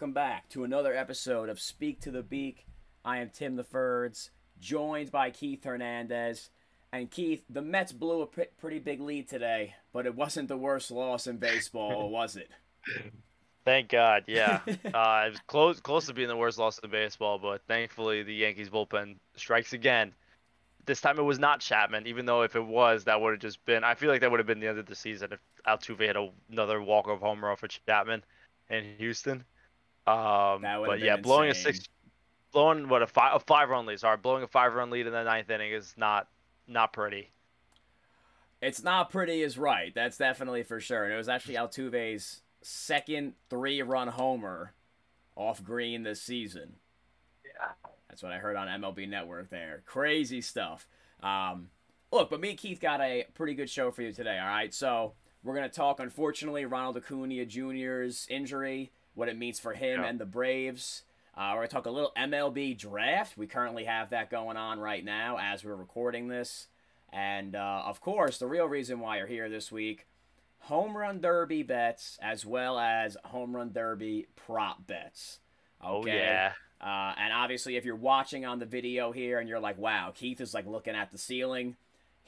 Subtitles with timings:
[0.00, 2.66] All right, everyone, welcome back to another episode of Speak to the Beak.
[3.04, 6.48] I am Tim the Firds, joined by Keith Hernandez.
[6.90, 10.56] And Keith, the Mets blew a p- pretty big lead today, but it wasn't the
[10.56, 12.48] worst loss in baseball, was it?
[13.66, 14.60] Thank God, yeah.
[14.66, 18.34] uh, it was close, close to being the worst loss in baseball, but thankfully the
[18.34, 20.14] Yankees bullpen strikes again.
[20.86, 23.62] This time it was not Chapman, even though if it was, that would have just
[23.66, 23.84] been.
[23.84, 26.16] I feel like that would have been the end of the season if Altuve had
[26.50, 28.24] another walk-off home run for Chapman
[28.70, 29.44] in Houston.
[30.10, 31.70] Um, but yeah, blowing insane.
[31.70, 31.88] a six,
[32.52, 34.00] blowing what a five, a five-run lead.
[34.00, 36.28] Sorry, blowing a five-run lead in the ninth inning is not
[36.66, 37.30] not pretty.
[38.62, 39.94] It's not pretty is right.
[39.94, 41.04] That's definitely for sure.
[41.04, 44.74] And it was actually Altuve's second three-run homer
[45.34, 46.74] off green this season.
[47.44, 47.90] Yeah.
[48.08, 49.82] That's what I heard on MLB Network there.
[49.86, 50.86] Crazy stuff.
[51.22, 51.68] Um,
[52.12, 54.74] look, but me and Keith got a pretty good show for you today, all right?
[54.74, 58.90] So we're going to talk, unfortunately, Ronald Acuna Jr.'s injury,
[59.20, 60.08] what it means for him Yeah.
[60.08, 61.04] and the Braves.
[61.36, 63.36] Uh, we're going to talk a little MLB draft.
[63.38, 66.66] We currently have that going on right now as we're recording this.
[67.12, 70.06] And, uh, of course, the real reason why you're here this week
[70.64, 75.38] home run derby bets as well as home run derby prop bets.
[75.82, 76.52] Oh yeah.
[76.80, 80.40] Uh, and obviously, if you're watching on the video here and you're like, wow, Keith
[80.40, 81.76] is like looking at the ceiling,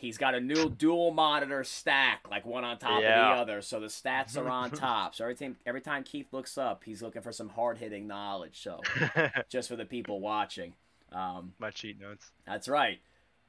[0.02, 3.30] he's got a new dual monitor stack, like one on top Yeah.
[3.30, 3.62] of the other.
[3.62, 5.14] So the stats are on top.
[5.14, 8.60] So every time, every time Keith looks up, he's looking for some hard hitting knowledge.
[8.60, 8.80] So
[9.48, 10.74] just for the people watching.
[11.12, 12.30] Um, My cheat notes.
[12.46, 13.00] that's right.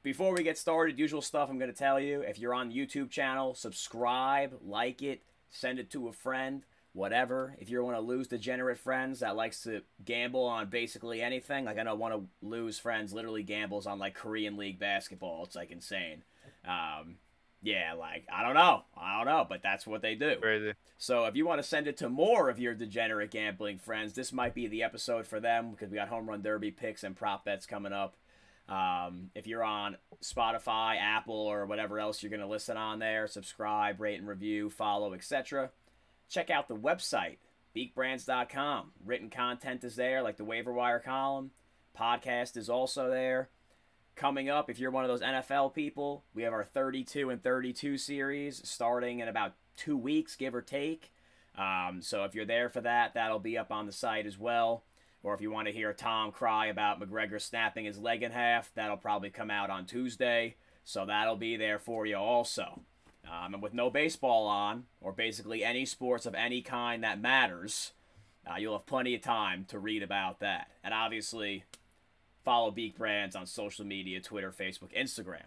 [0.04, 2.20] Before we get started, usual stuff I'm going to tell you.
[2.20, 7.56] If you're on the YouTube channel, subscribe, like it, send it to a friend, whatever.
[7.58, 11.78] If you're one of lose degenerate friends that likes to gamble on basically anything, like
[11.78, 15.44] I know one of lose friends literally gambles on like Korean League basketball.
[15.44, 16.22] It's like insane.
[16.66, 17.16] Um,
[17.62, 20.36] yeah, like I don't know, I don't know, but that's what they do.
[20.40, 20.74] Crazy.
[20.98, 24.32] So if you want to send it to more of your degenerate gambling friends, this
[24.32, 27.44] might be the episode for them because we got home run derby picks and prop
[27.44, 28.16] bets coming up.
[28.68, 33.26] Um, if you're on Spotify, Apple, or whatever else you're going to listen on there,
[33.26, 35.70] subscribe, rate and review, follow, etc.
[36.28, 37.38] Check out the website,
[37.76, 38.92] beakbrands.com.
[39.04, 41.50] Written content is there, like the waiver wire column.
[41.98, 43.48] Podcast is also there.
[44.16, 47.98] Coming up, if you're one of those NFL people, we have our 32 and 32
[47.98, 51.12] series starting in about two weeks, give or take.
[51.58, 54.84] Um, so if you're there for that, that'll be up on the site as well.
[55.24, 58.70] Or if you want to hear Tom cry about McGregor snapping his leg in half,
[58.74, 60.54] that'll probably come out on Tuesday.
[60.84, 62.82] So that'll be there for you also.
[63.28, 67.92] Um, and with no baseball on, or basically any sports of any kind that matters,
[68.46, 70.68] uh, you'll have plenty of time to read about that.
[70.84, 71.64] And obviously,
[72.44, 75.46] follow Beak Brands on social media Twitter, Facebook, Instagram.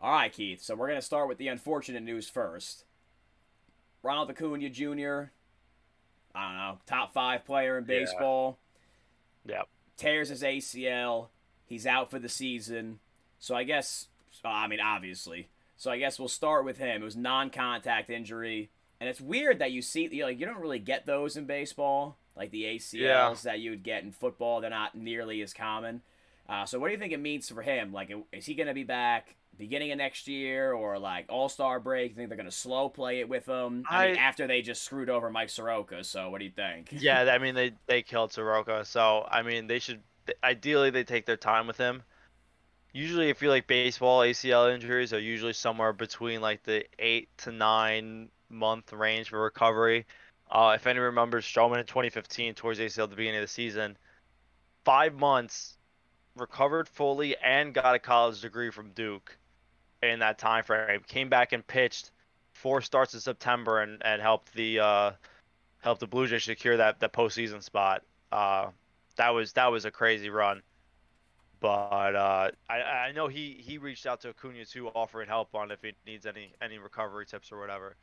[0.00, 0.62] All right, Keith.
[0.62, 2.84] So we're going to start with the unfortunate news first.
[4.02, 5.30] Ronald Acuna Jr.,
[6.34, 7.86] I don't know, top five player in Yeah.
[8.00, 8.58] baseball,
[9.46, 9.68] Yep.
[9.96, 11.30] tears his ACL.
[11.66, 13.00] He's out for the season.
[13.38, 14.08] So I guess,
[14.44, 15.48] I mean, obviously.
[15.76, 17.02] So I guess we'll start with him.
[17.02, 18.70] It was non-contact injury,
[19.00, 21.46] and it's weird that you see, you know, like you don't really get those in
[21.46, 24.60] baseball, like the ACLs that you would get in football.
[24.60, 26.02] They're not nearly as common.
[26.48, 27.92] Uh, so what do you think it means for him?
[27.92, 31.80] Like, is he going to be back beginning of next year or like All Star
[31.80, 32.10] break?
[32.10, 33.84] You think they're going to slow play it with him?
[33.88, 36.04] I, mean, after they just screwed over Mike Soroka.
[36.04, 36.88] So what do you think?
[36.92, 40.00] Yeah, I mean they they killed Soroka, so I mean they should
[40.42, 42.02] ideally they take their time with him.
[42.92, 47.50] Usually, I feel like baseball ACL injuries are usually somewhere between like the eight to
[47.50, 50.06] nine month range for recovery.
[50.50, 53.96] Uh, if anyone remembers Stroman in 2015 towards ACL at the beginning of the season,
[54.84, 55.76] five months
[56.36, 59.36] recovered fully and got a college degree from Duke
[60.02, 61.00] in that time frame.
[61.06, 62.10] Came back and pitched
[62.52, 65.12] four starts in September and, and helped the uh,
[65.80, 68.02] helped the Blue Jays secure that that postseason spot.
[68.32, 68.68] Uh,
[69.16, 70.62] that was that was a crazy run.
[71.60, 75.70] But uh, I I know he he reached out to Acuna too, offering help on
[75.70, 77.96] if he needs any any recovery tips or whatever.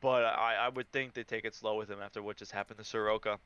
[0.00, 2.78] But I, I would think they take it slow with him after what just happened
[2.78, 3.38] to Soroka.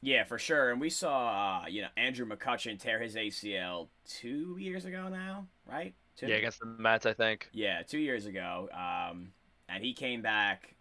[0.00, 0.72] Yeah, for sure.
[0.72, 5.46] And we saw, uh, you know, Andrew McCutchen tear his ACL two years ago now,
[5.64, 5.94] right?
[6.16, 6.26] Two?
[6.26, 7.48] Yeah, against the Mets, I think.
[7.52, 8.68] Yeah, two years ago.
[8.72, 9.32] Um,
[9.68, 10.74] and he came back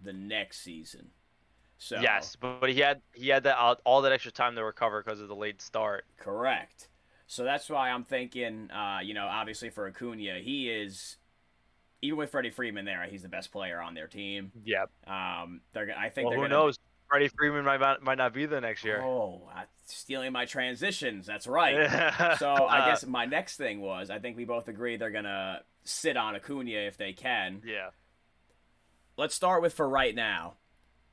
[0.00, 1.10] the next season.
[1.78, 4.64] So Yes, but, but he had he had that all, all that extra time to
[4.64, 6.06] recover because of the late start.
[6.16, 6.88] correct.
[7.26, 11.18] So that's why I'm thinking, uh, you know, obviously for Acuna, he is
[12.02, 14.52] even with Freddie Freeman there, he's the best player on their team.
[14.64, 14.84] Yeah.
[15.06, 16.78] Um, they're I think Well, they're who gonna, knows?
[17.08, 19.00] Freddie Freeman might not, might not be there next year.
[19.02, 21.26] Oh, uh, stealing my transitions.
[21.26, 21.88] That's right.
[22.38, 26.16] So I guess my next thing was I think we both agree they're gonna sit
[26.16, 27.62] on Acuna if they can.
[27.66, 27.90] Yeah.
[29.16, 30.54] Let's start with for right now.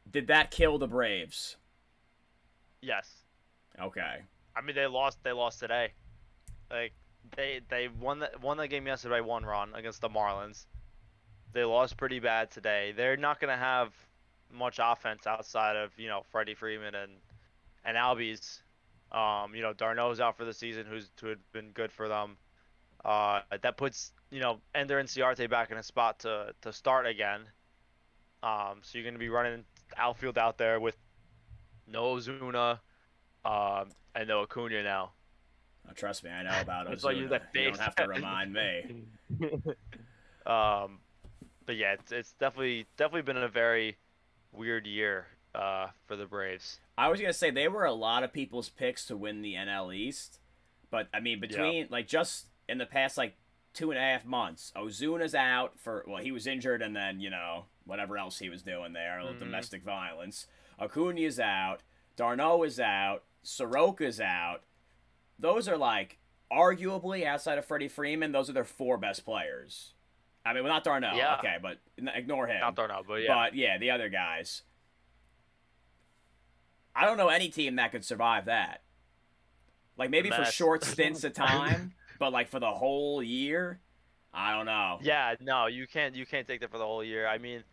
[0.10, 1.56] Did that kill the Braves?
[2.82, 3.10] Yes.
[3.82, 4.22] Okay.
[4.56, 5.18] I mean, they lost.
[5.24, 5.94] They lost today.
[6.70, 6.94] Like
[7.36, 10.66] they they won the won the game yesterday one run against the Marlins.
[11.56, 12.94] They lost pretty bad today.
[12.96, 13.94] They're not gonna have
[14.52, 17.14] much offense outside of you know Freddie Freeman and
[17.86, 18.60] and Albies.
[19.14, 22.36] Um, you know d'Arnaud's out for the season, who's who had been good for them.
[23.06, 27.44] Uh, that puts you know Ender Inciarte back in a spot to to start again.
[28.44, 29.64] Um, so you're gonna be running
[29.96, 30.98] outfield out there with
[31.88, 32.80] no Ozuna,
[33.46, 35.14] um, and no Acuna now.
[35.88, 37.20] Oh, trust me, I know about That's why Ozuna.
[37.20, 39.06] you're that You don't have to remind me.
[40.46, 41.00] um,
[41.66, 43.98] but yeah, it's, it's definitely definitely been a very
[44.52, 46.80] weird year uh, for the Braves.
[46.98, 49.94] I was gonna say they were a lot of people's picks to win the NL
[49.96, 50.40] East,
[50.92, 53.36] but I mean between like just in the past like
[53.74, 57.30] two and a half months, Ozuna's out for well he was injured and then you
[57.30, 59.40] know whatever else he was doing there, Mhm.
[59.40, 60.48] domestic violence.
[60.80, 61.82] Acuna's out,
[62.16, 64.64] d'Arnaud is out, Soroka's out.
[65.38, 66.18] Those are like
[66.52, 69.94] arguably outside of Freddie Freeman, those are their four best players.
[70.46, 71.38] I mean, well, not d'Arnaud, Yeah.
[71.40, 71.80] okay, but
[72.16, 72.60] ignore him.
[72.62, 74.62] Not d'Arnaud, but yeah, But yeah, the other guys.
[76.96, 78.84] I don't know any team that could survive that.
[79.98, 83.80] Like maybe for short stints of time, but like for the whole year,
[84.34, 85.00] I don't know.
[85.02, 87.28] yeah, no, you can't you can't take that for the whole year.
[87.28, 87.64] I mean,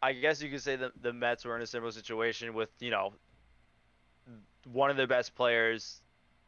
[0.00, 2.90] I guess you could say that the Mets were in a similar situation with you
[2.90, 3.12] know
[4.72, 6.00] one of their best players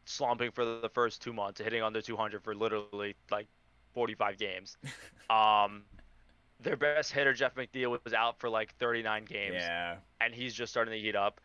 [0.04, 3.46] slumping for the first two months, hitting under 200 for literally like
[3.96, 4.76] 45 games.
[5.30, 5.82] um,
[6.60, 9.54] their best hitter Jeff McNeil was out for like 39 games.
[9.56, 9.96] Yeah.
[10.20, 11.40] and he's just starting to heat up.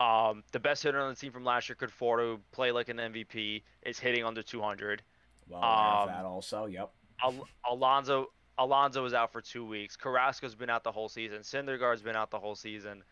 [0.00, 3.64] Um, the best hitter on the team from last year, Conforto, play like an MVP,
[3.82, 5.02] is hitting under 200.
[5.48, 6.66] Well, Um, that also.
[6.66, 6.90] Yep.
[7.24, 8.26] Al- Alonso
[8.58, 9.96] Alonso was out for two weeks.
[9.96, 11.40] Carrasco's been out the whole season.
[11.40, 13.02] Syndergaard's been out the whole season.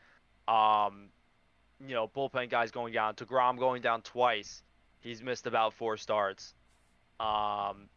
[0.47, 1.09] Um,
[1.85, 3.15] you know, bullpen guys going down.
[3.15, 4.63] Degrom going down twice.
[5.01, 6.55] He's missed about four starts.
[7.21, 7.89] Um,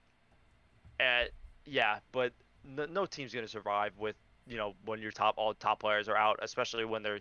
[1.00, 1.30] and
[1.66, 4.16] yeah, but no, no team's gonna survive with
[4.48, 7.20] you know when your top all top players are out, especially when they're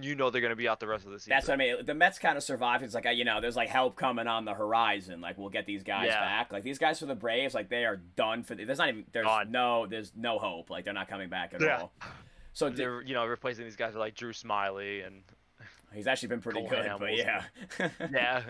[0.00, 1.30] you know they're gonna be out the rest of the season.
[1.30, 1.84] That's what I mean.
[1.84, 2.84] The Mets kind of survived.
[2.84, 5.20] It's like you know, there's like help coming on the horizon.
[5.20, 6.20] Like we'll get these guys Yeah.
[6.20, 6.52] back.
[6.52, 8.54] Like these guys for the Braves, like they are done for.
[8.54, 9.04] The, there's not even.
[9.12, 9.86] There's no.
[9.86, 10.70] There's no hope.
[10.70, 11.80] Like they're not coming back at Yeah.
[11.80, 11.92] all.
[12.52, 15.22] So they're you know replacing these guys with like Drew Smyly and
[15.92, 16.86] he's actually been pretty Cole good.
[16.86, 16.98] Hamels.
[17.00, 17.42] But yeah.
[18.12, 18.42] yeah.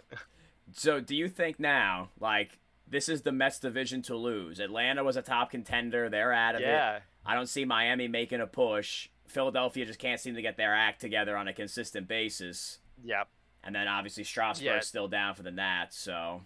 [0.75, 2.59] So, do you think now, like,
[2.93, 4.61] this is the Mets division to lose?
[4.61, 6.67] Atlanta was a top contender; they're out of it.
[6.67, 7.01] Yeah.
[7.27, 9.09] I don't see Miami making a push.
[9.27, 12.79] Philadelphia just can't seem to get their act together on a consistent basis.
[13.03, 13.29] Yep.
[13.65, 14.81] And then obviously Strasburg's Yeah.
[14.81, 15.97] still down for the Nats.
[15.97, 16.43] So,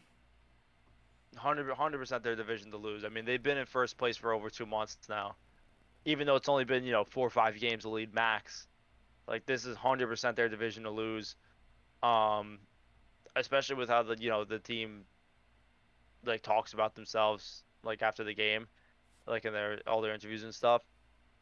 [1.40, 3.04] 100 percent their division to lose.
[3.04, 5.36] I mean, they've been in first place for over two months now,
[6.04, 8.66] even though it's only been you know four or five games to lead max.
[9.28, 11.34] Like this is 100 percent their division to lose,
[12.02, 12.58] um,
[13.34, 15.04] especially with how the you know the team
[16.26, 18.66] like talks about themselves like after the game,
[19.26, 20.82] like in their all their interviews and stuff.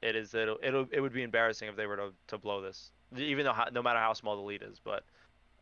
[0.02, 2.90] It is it'll, it'll it would be embarrassing if they were to, to blow this,
[3.16, 5.04] even though no matter how small the lead is, but.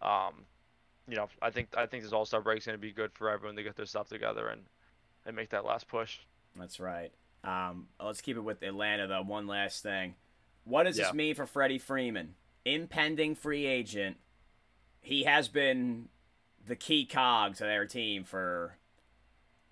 [0.01, 0.47] Um,
[1.09, 3.13] you know, I think I think this All Star break is going to be good
[3.13, 4.63] for everyone to get their stuff together and
[5.27, 6.19] and make that last push.
[6.57, 7.13] that's right.
[7.45, 9.23] Um, let's keep it with Atlanta, though.
[9.23, 10.15] One last thing.
[10.65, 11.07] What does Yeah.
[11.07, 12.35] this mean for Freddie Freeman?
[12.65, 14.17] Impending free agent.
[15.01, 16.09] He has been
[16.65, 18.77] the key cog to their team for,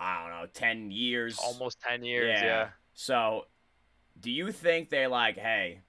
[0.01, 1.39] I don't know, 10 years.
[1.39, 2.69] Almost ten years, yeah.
[2.95, 3.45] So,
[4.19, 5.81] do you think they're like, hey,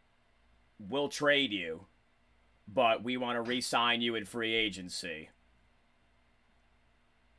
[0.80, 1.86] we'll trade you,
[2.68, 5.30] but we want to re-sign you in free agency?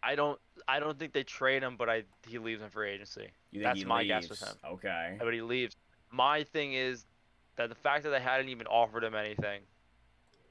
[0.03, 3.29] I don't I don't think they trade him, but I he leaves in free agency.
[3.51, 4.09] You think That's my leaves?
[4.09, 4.57] guess with him.
[4.73, 5.17] Okay.
[5.19, 5.77] But he leaves.
[6.11, 7.07] My thing is
[7.57, 9.61] that the fact that they hadn't even offered him anything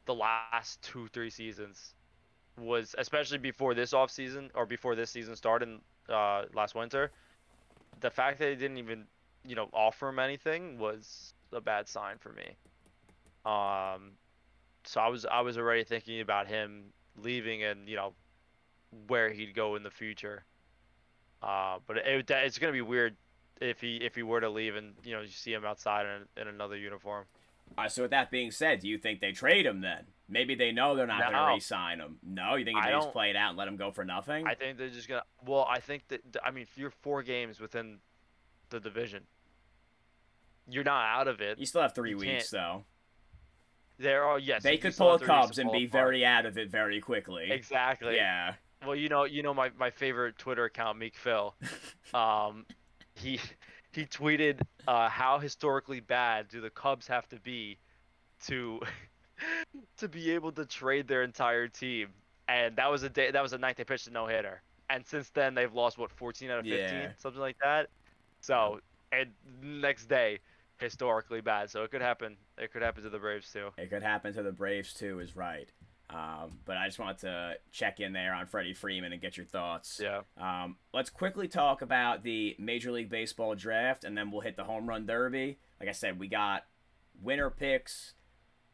[0.05, 1.95] the last two three seasons
[2.61, 7.11] was especially before this off season or before this season started uh, last winter.
[7.99, 9.05] The fact that they didn't even
[9.45, 12.55] you know offer him anything was a bad sign for me.
[13.45, 14.11] Um,
[14.83, 16.85] so I was I was already thinking about him
[17.21, 18.13] leaving and you know
[19.07, 20.43] where he'd go in the future.
[21.41, 23.15] Uh, but it, it's gonna be weird
[23.59, 26.41] if he if he were to leave and you know you see him outside in,
[26.41, 27.25] in another uniform.
[27.77, 30.05] Right, so with that being said, do you think they trade him then?
[30.31, 32.17] Maybe they know they're not going to re-sign him.
[32.23, 34.47] No, you think they just play it out and let him go for nothing?
[34.47, 35.23] I think they're just gonna.
[35.45, 37.97] Well, I think that I mean if you're four games within
[38.69, 39.23] the division,
[40.69, 41.59] you're not out of it.
[41.59, 42.85] you still have three you weeks though.
[43.99, 44.63] There are yes.
[44.63, 45.91] They could pull a have three weeks Cubs and be apart.
[45.91, 47.51] very out of it very quickly.
[47.51, 48.15] exactly.
[48.15, 48.53] Yeah.
[48.85, 51.53] Well, you know, you know my, my favorite Twitter account, Meek Phil.
[52.13, 52.65] Um,
[53.15, 53.39] he
[53.93, 57.77] he tweeted, uh, "How historically bad do the Cubs have to be
[58.47, 58.81] to
[59.97, 62.09] to be able to trade their entire team,
[62.47, 65.05] and that was a day that was a night they pitched a no hitter, and
[65.05, 67.11] since then they've lost what 14 out of 15, Yeah.
[67.17, 67.89] something like that.
[68.41, 68.81] So
[69.11, 69.31] and
[69.61, 70.39] next day,
[70.79, 71.69] historically bad.
[71.69, 72.37] So it could happen.
[72.57, 73.69] It could happen to the Braves too.
[73.77, 75.69] It could happen to the Braves too, is right.
[76.09, 79.45] Um, but I just wanted to check in there on Freddie Freeman and get your
[79.45, 80.01] thoughts.
[80.03, 80.21] Yeah.
[80.37, 84.65] Um, let's quickly talk about the Major League Baseball draft, and then we'll hit the
[84.65, 85.57] home run derby.
[85.79, 86.65] Like I said, we got
[87.21, 88.13] winner picks,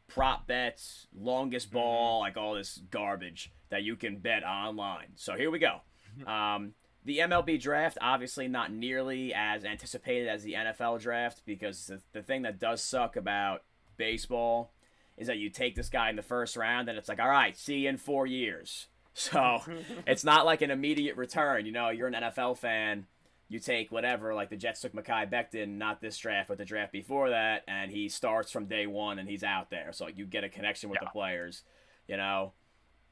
[0.07, 5.09] prop bets, longest ball, like all this garbage that you can bet online.
[5.15, 5.81] So here we go.
[6.25, 6.73] Um,
[7.03, 12.21] the MLB draft, obviously not nearly as anticipated as the NFL draft, because the, the
[12.21, 13.63] thing that does suck about
[13.97, 14.71] baseball
[15.17, 17.57] is that you take this guy in the first round and it's like, all right,
[17.57, 18.87] see you in four years.
[19.19, 19.61] So
[20.05, 21.65] it's not like an immediate return.
[21.65, 23.07] You know, you're an NFL fan.
[23.49, 26.91] You take whatever, like the Jets took Mekhi Becton, not this draft, but the draft
[26.91, 29.93] before that, and he starts from day one and he's out there.
[29.93, 31.05] So you get a connection with Yeah.
[31.07, 31.63] the players.
[32.09, 32.53] You know,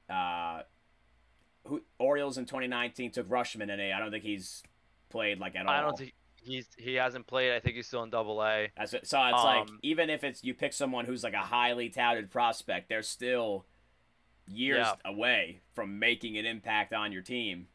[0.09, 0.63] uh,
[1.65, 4.61] who Orioles in 2019 took Rutschman, and I don't think he's
[5.09, 5.73] played like at all.
[5.73, 7.53] I don't think he's he hasn't played.
[7.53, 8.71] I think he's still in Double A.
[8.77, 9.07] That's it.
[9.07, 12.29] So it's like Um, even if it's you pick someone who's like a highly touted
[12.29, 13.65] prospect, they're still
[14.47, 14.95] years Yeah.
[15.11, 17.67] away from making an impact on your team,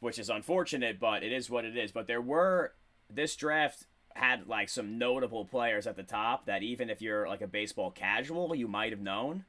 [0.00, 1.92] which is unfortunate, but it is what it is.
[1.92, 2.72] But there were
[3.08, 7.42] this draft had like some notable players at the top that even if you're like
[7.42, 9.44] a baseball casual, you might have known.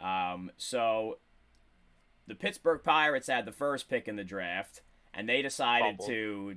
[0.00, 1.18] Um, so
[2.26, 6.56] the Pittsburgh Pirates had the first pick in the draft, and they decided to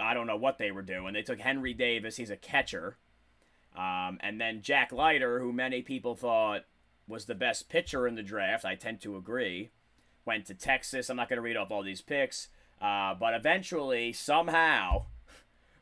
[0.00, 1.12] I don't know what they were doing.
[1.12, 2.96] They took Henry Davis, he's a catcher.
[3.76, 6.64] Um, and then Jack Leiter, who many people thought
[7.06, 9.70] was the best pitcher in the draft, I tend to agree,
[10.24, 11.08] went to Texas.
[11.08, 12.48] I'm not going to read off all these picks,
[12.80, 15.04] uh, but eventually, somehow,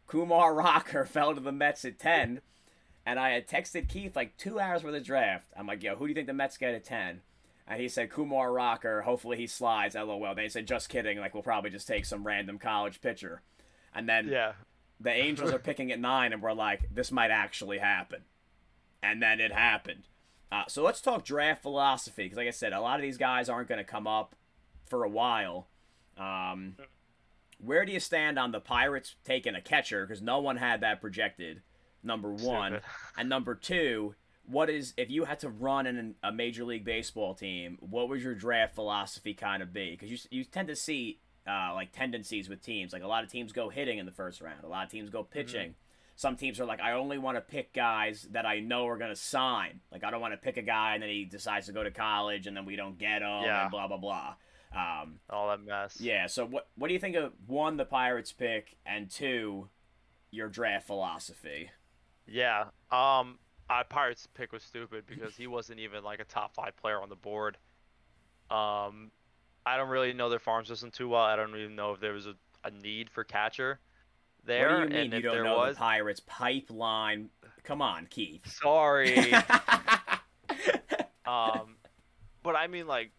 [0.07, 2.41] Kumar Rocker fell to the Mets at 10.
[3.07, 5.47] And I had texted Keith like two hours for the draft.
[5.57, 7.23] I'm like, yo, who do you think the Mets get at 10?
[7.67, 10.35] And he said, Kumar Rocker, hopefully he slides, lol.
[10.35, 13.41] They said, just kidding, like, we'll probably just take some random college pitcher.
[13.95, 14.53] And then Yeah.
[15.01, 18.23] the Angels are picking at nine, and we're like, this might actually happen.
[19.03, 20.05] And then it happened.
[20.51, 23.49] Uh, so let's talk draft philosophy, because like I said, a lot of these guys
[23.51, 24.35] aren't going to come up
[24.87, 25.67] for a while.
[26.19, 26.77] Um,
[27.59, 30.07] where do you stand on the Pirates taking a catcher?
[30.07, 31.63] Because no one had that projected.
[32.03, 32.81] Number one,
[33.17, 34.15] and number two,
[34.47, 37.77] what is if you had to run in a major league baseball team?
[37.81, 39.91] What would your draft philosophy kind of be?
[39.91, 42.93] Because you you tend to see uh, like tendencies with teams.
[42.93, 44.63] Like a lot of teams go hitting in the first round.
[44.63, 45.75] A lot of teams go pitching.
[46.15, 49.11] Some teams are like, I only want to pick guys that I know are going
[49.11, 49.81] to sign.
[49.93, 51.91] Like I don't want to pick a guy and then he decides to go to
[51.91, 53.63] college and then we don't get him Yeah.
[53.63, 54.35] and blah blah blah.
[54.75, 56.01] Um, All that mess.
[56.01, 56.27] yeah.
[56.27, 59.69] So what what do you think of one the Pirates pick and two
[60.31, 61.71] your draft philosophy?
[62.27, 62.65] Yeah.
[62.91, 63.39] Um,
[63.71, 67.09] uh, Pirates pick was stupid because he wasn't even like a top five player on
[67.09, 67.57] the board.
[68.51, 69.11] Um,
[69.67, 71.23] I don't really know their farm system too well.
[71.23, 72.35] I don't even know if there was a,
[72.65, 73.81] a need for catcher
[74.45, 74.71] there.
[74.71, 77.29] what do you mean and you don't know was, the Pirates pipeline?
[77.65, 78.47] Come on, Keith.
[78.61, 79.33] sorry.
[81.27, 81.77] um,
[82.43, 83.11] but I mean like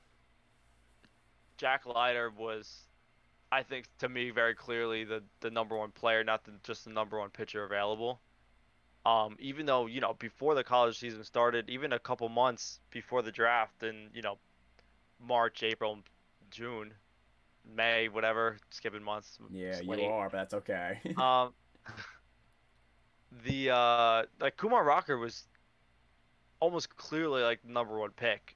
[1.60, 2.88] Jack Leiter was,
[3.51, 6.92] I think to me very clearly the the number one player, not the, just the
[6.92, 8.20] number one pitcher available.
[9.06, 13.22] Um, even though you know before the college season started, even a couple months before
[13.22, 14.38] the draft, in you know
[15.20, 16.00] March, April,
[16.50, 16.94] June,
[17.75, 19.38] May, whatever, skipping months.
[19.51, 21.00] yeah, you are, but that's okay.
[21.18, 21.54] Um,
[23.46, 25.44] the uh, like Kumar Rocker was
[26.60, 28.56] almost clearly like the number one pick,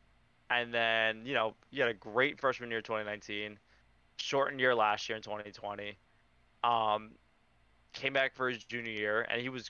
[0.53, 3.57] and then you know you had a great freshman year 2019,
[4.17, 5.97] shortened year last year in 2020,
[6.63, 7.11] um,
[7.93, 9.69] came back for his junior year, and he was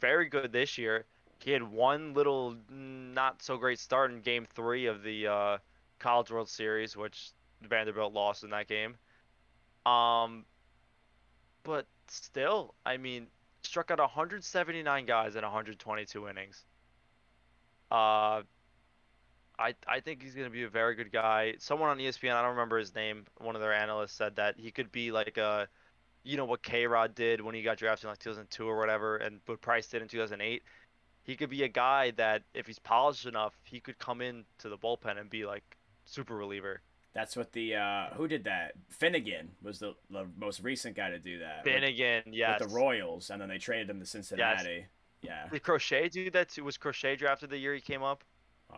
[0.00, 1.04] very good this year.
[1.38, 5.58] He had one little not so great start in Game Three of the uh,
[5.98, 7.30] College World Series, which
[7.62, 8.96] Vanderbilt lost in that game.
[9.86, 10.44] Um,
[11.62, 13.26] but still, I mean,
[13.62, 16.64] struck out 179 guys in 122 innings.
[17.90, 18.42] Uh,
[19.58, 21.54] I I think he's gonna be a very good guy.
[21.58, 24.70] Someone on ESPN, I don't remember his name, one of their analysts said that he
[24.70, 25.68] could be like a,
[26.24, 29.16] you know what K Rod did when he got drafted in like 2002 or whatever,
[29.16, 30.62] and what Price did in 2008.
[31.22, 34.68] He could be a guy that if he's polished enough, he could come in to
[34.68, 35.64] the bullpen and be like
[36.04, 36.82] super reliever.
[37.14, 38.72] that's what the uh, who did that?
[38.90, 41.64] Finnegan was the, the most recent guy to do that.
[41.64, 42.60] with- Finnegan, yes.
[42.60, 44.86] with the Royals, and then they traded him to Cincinnati.
[45.22, 46.64] Yeah, Did Crochet do that too?
[46.64, 48.22] Was Crochet drafted the year he came up?
[48.70, 48.76] uh,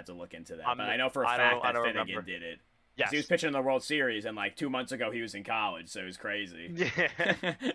[0.00, 1.94] have to look into that, I'm but I know for a I fact that Finnegan
[2.08, 2.22] remember.
[2.22, 2.58] did it.
[2.96, 3.10] Yes.
[3.12, 5.44] He was pitching in the World Series, and like two months ago, he was in
[5.44, 6.74] college, so it was crazy.
[6.96, 7.44] Yeah.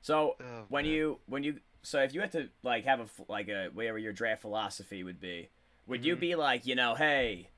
[0.00, 0.92] so Oh, when man.
[0.92, 4.12] you when you So if you had to like have a like a whatever your
[4.12, 5.48] draft philosophy would be,
[5.86, 6.20] would you Mhm.
[6.20, 7.48] be like, you know, hey,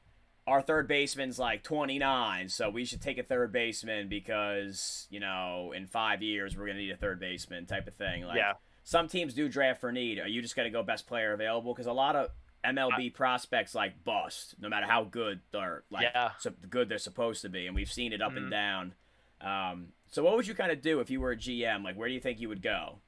[0.47, 5.73] our third baseman's like 29, so we should take a third baseman because, you know,
[5.75, 8.25] in 5 years we're going to need a third baseman type of thing.
[8.25, 8.55] Like Yeah.
[8.83, 10.19] some teams do draft for need.
[10.19, 12.31] Are you just to go best player available cuz a lot of
[12.65, 16.31] MLB prospects like bust no matter how good they're like Yeah.
[16.39, 18.51] so good they're supposed to be and we've seen it up and Mhm.
[18.51, 18.95] down.
[19.41, 21.83] Um, so what would you kind of do if you were a GM?
[21.83, 23.01] Like where do you think you would go?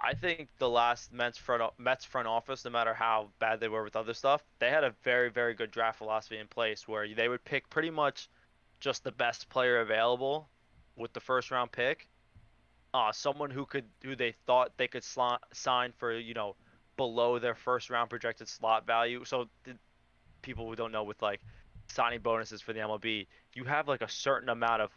[0.00, 3.82] I think the last Mets front Mets front office, no matter how bad they were
[3.82, 7.28] with other stuff, they had a very very good draft philosophy in place where they
[7.28, 8.28] would pick pretty much
[8.78, 10.50] just the best player available
[10.96, 12.08] with the first round pick.
[12.94, 16.54] Uh, someone who could who they thought they could sign for you know
[16.96, 19.24] below their first round projected slot value.
[19.24, 19.48] So
[20.42, 21.40] people who don't know with like
[21.88, 24.90] signing bonuses for the MLB, you have like a certain amount of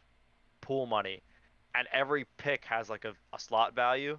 [0.62, 1.22] pool money,
[1.76, 4.18] and every pick has like a, a slot value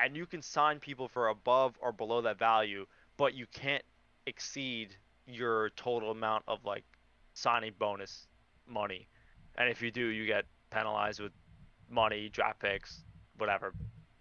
[0.00, 3.82] and you can sign people for above or below that value, but you can't
[4.26, 4.94] exceed
[5.26, 6.84] your total amount of like
[7.34, 8.26] signing bonus
[8.66, 9.08] money.
[9.56, 11.32] And if you do, you get penalized with
[11.88, 13.02] money, draft picks,
[13.38, 13.72] whatever.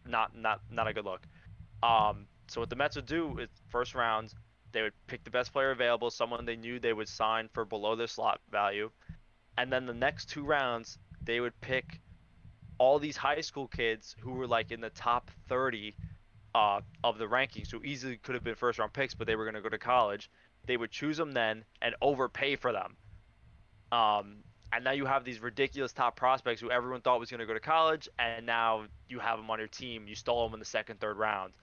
[0.07, 1.21] Not not not a good look.
[1.83, 4.35] Um, so what the Mets would do is first rounds,
[4.71, 7.95] they would pick the best player available, someone they knew they would sign for below
[7.95, 8.89] their slot value,
[9.57, 12.01] and then the next two rounds they would pick
[12.77, 15.95] all these high school kids who were like in the top 30
[16.53, 19.43] uh, of the rankings, who easily could have been first round picks, but they were
[19.43, 20.29] going to go to college.
[20.65, 22.95] They would choose them then and overpay for them.
[23.91, 24.37] Um,
[24.71, 27.53] and now you have these ridiculous top prospects who everyone thought was going to go
[27.53, 30.07] to college, and now you have them on your team.
[30.07, 31.53] You stole them in the second, third round,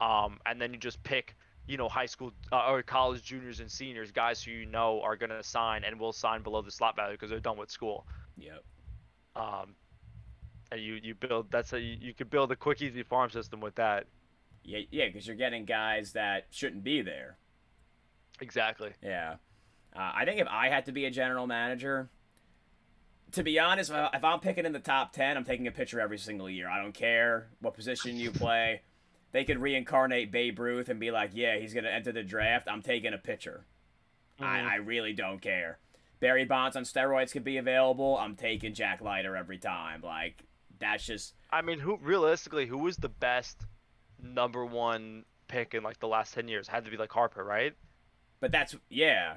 [0.00, 3.70] um, and then you just pick, you know, high school uh, or college juniors and
[3.70, 6.96] seniors, guys who you know are going to sign and will sign below the slot
[6.96, 8.06] value because they're done with school.
[8.36, 8.64] Yep.
[9.36, 9.74] Um,
[10.72, 13.60] and you you build that's how you, you could build a quick easy farm system
[13.60, 14.06] with that.
[14.62, 17.36] Yeah, yeah, because you're getting guys that shouldn't be there.
[18.40, 18.90] Exactly.
[19.02, 19.36] Yeah.
[19.94, 22.08] Uh, I think if I had to be a general manager,
[23.32, 26.18] to be honest, if I'm picking in the top 10, I'm taking a pitcher every
[26.18, 26.68] single year.
[26.68, 28.82] I don't care what position you play.
[29.34, 32.68] They could reincarnate Babe Ruth and be like, yeah, he's going to enter the draft.
[32.70, 33.66] I'm taking a pitcher.
[34.40, 34.46] Mhm.
[34.46, 35.78] I, I really don't care.
[36.20, 38.16] Barry Bonds on steroids could be available.
[38.16, 40.02] I'm taking Jack Leiter every time.
[40.02, 40.44] Like,
[40.78, 41.34] that's just.
[41.50, 43.66] I mean, who realistically, who was the best
[44.22, 46.68] number one pick in like the last ten years?
[46.68, 47.74] Had to be like Harper, right?
[48.38, 48.76] But that's.
[48.88, 49.34] Yeah.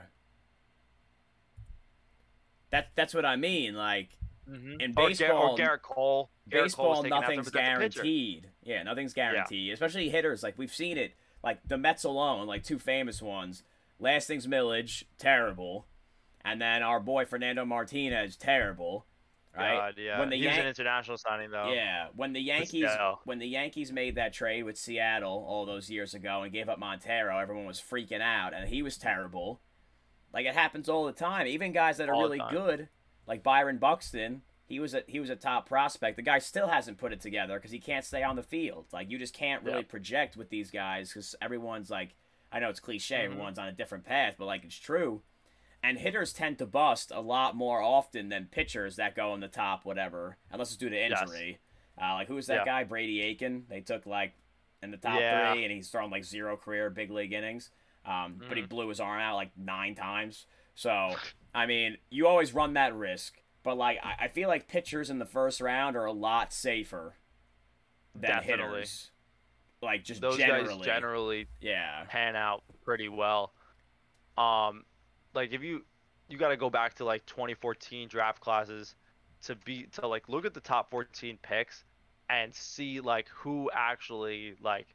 [2.70, 3.74] That, that's what I mean.
[3.76, 4.10] Like,
[4.50, 4.80] Mm-hmm.
[4.80, 6.32] In or, Gar- baseball- or Gerrit Cole.
[6.48, 11.78] Garrett baseball nothing's guaranteed yeah nothing's guaranteed especially hitters like we've seen it like the
[11.78, 13.64] mets alone like two famous ones.
[14.00, 15.88] Lastings Milledge terrible.
[16.44, 19.06] And then our boy fernando martinez terrible
[19.56, 19.76] right?
[19.76, 20.20] God, yeah.
[20.20, 21.72] when the he was an international signing though.
[21.74, 22.90] yeah when the yankees
[23.26, 26.78] when the yankees made that trade with seattle all those years ago and gave up
[26.80, 29.62] montero everyone was freaking out and he was terrible.
[30.34, 31.48] Like it happens all the time.
[31.48, 32.90] Even guys that are All really good
[33.28, 36.18] like byron buxton he was a he was a top prospect.
[36.18, 38.86] The guy still hasn't put it together because he can't stay on the field.
[38.92, 39.88] Like you just can't really Yeah.
[39.88, 42.16] project with these guys because everyone's like,
[42.52, 43.26] I know it's cliche, Mhm.
[43.26, 45.24] everyone's on a different path, but like it's true.
[45.82, 49.48] And hitters tend to bust a lot more often than pitchers that go in the
[49.48, 51.22] top whatever, unless it's due to Yes.
[51.22, 51.60] injury.
[52.02, 52.66] Uh, like who was that Yeah.
[52.66, 52.84] guy?
[52.84, 53.66] Brady Aiken.
[53.70, 54.34] They took like
[54.84, 55.54] in the top Yeah.
[55.54, 57.72] three, and he's thrown like zero career big league innings.
[58.06, 58.70] Um, but he Mhm.
[58.70, 60.46] blew his arm out like nine times.
[60.76, 61.16] So
[61.56, 63.42] I mean, you always run that risk.
[63.64, 67.16] But like, I, I feel like pitchers in the first round are a lot safer
[68.16, 68.80] than Definitely.
[68.80, 69.12] hitters.
[69.82, 73.54] Like just Those generally, guys generally yeah, pan out pretty well.
[74.38, 74.86] Um,
[75.36, 75.84] like if you
[76.30, 78.96] you got to go back to like 2014 draft classes
[79.44, 81.84] to be to like look at the top 14 picks
[82.30, 84.88] and see like who actually like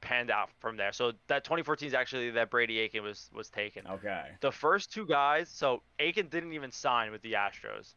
[0.00, 0.92] panned out from there.
[0.92, 3.86] So that 2014 is actually that Brady Aiken was was taken.
[3.86, 7.94] okay, The first two guys, so Aiken didn't even sign with the Astros.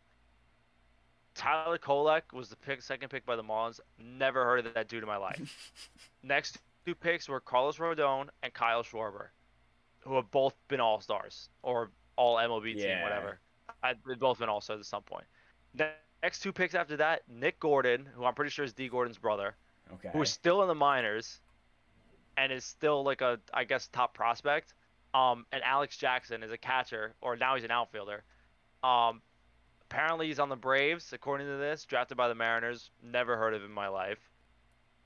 [1.35, 3.79] Tyler Kolek was the pick, second pick by the Marlins.
[3.99, 5.71] Never heard of that dude in my life.
[6.23, 9.27] Next two picks were Carlos Rodon and Kyle Schwarber,
[9.99, 13.39] who have both been All Stars or All MLB team, whatever.
[13.81, 15.25] I, they've both been All Stars at some point.
[16.21, 19.55] Next two picks after that, Nick Gordon, who I'm pretty sure is D Gordon's brother,
[19.93, 21.41] okay, who is still in the minors
[22.37, 24.73] and is still like a I guess top prospect.
[25.13, 28.23] Um, and Alex Jackson is a catcher, or now he's an outfielder.
[28.83, 29.21] Um,
[29.93, 32.89] apparently he's on the Braves, according to this, drafted by the Mariners.
[33.03, 34.17] Never heard of him in my life.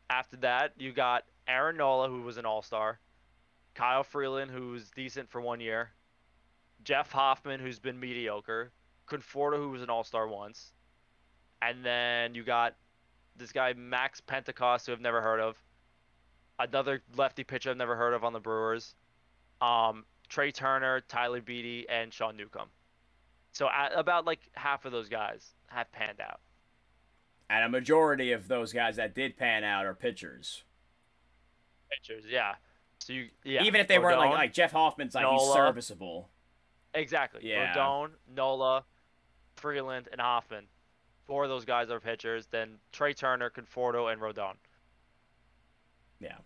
[0.09, 2.99] After that, you got Aaron Nola, who was an All Star,
[3.75, 5.89] Kyle Freeland, who's decent for one year,
[6.85, 8.71] Jeff Hoffman, who's been mediocre,
[9.07, 10.71] Conforto, who was an All Star once,
[11.61, 12.75] and then you got
[13.35, 15.57] this guy Max Pentecost, who I've never heard of,
[16.59, 18.95] another lefty pitcher I've never heard of on the Brewers,
[19.59, 22.69] um, Trea Turner, Tyler Beede, and Sean Newcomb.
[23.57, 26.41] So about like half of those guys have panned out.
[27.49, 30.63] And a majority of those guys that did pan out are pitchers.
[31.89, 32.53] Pitchers, yeah.
[32.99, 33.63] So you, yeah.
[33.63, 36.29] Even if they weren't like like Jeff Hoffman's like he's serviceable.
[36.93, 37.41] exactly.
[37.49, 37.73] Yeah.
[37.73, 38.83] Rodon, Nola,
[39.55, 40.65] Freeland, and Hoffman.
[41.25, 42.45] Four of those guys are pitchers.
[42.51, 44.53] Then Trea Turner, Conforto, and Rodon.
[46.19, 46.37] Yeah.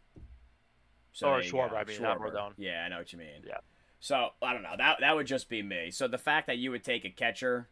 [1.21, 1.75] Or there Schwarber, go.
[1.75, 2.53] I mean, not Rodon.
[2.55, 3.43] Yeah, I know what you mean.
[3.45, 3.57] Yeah.
[4.01, 4.73] So I don't know.
[4.77, 5.91] That that would just be me.
[5.91, 7.69] So the fact that you would take a catcher,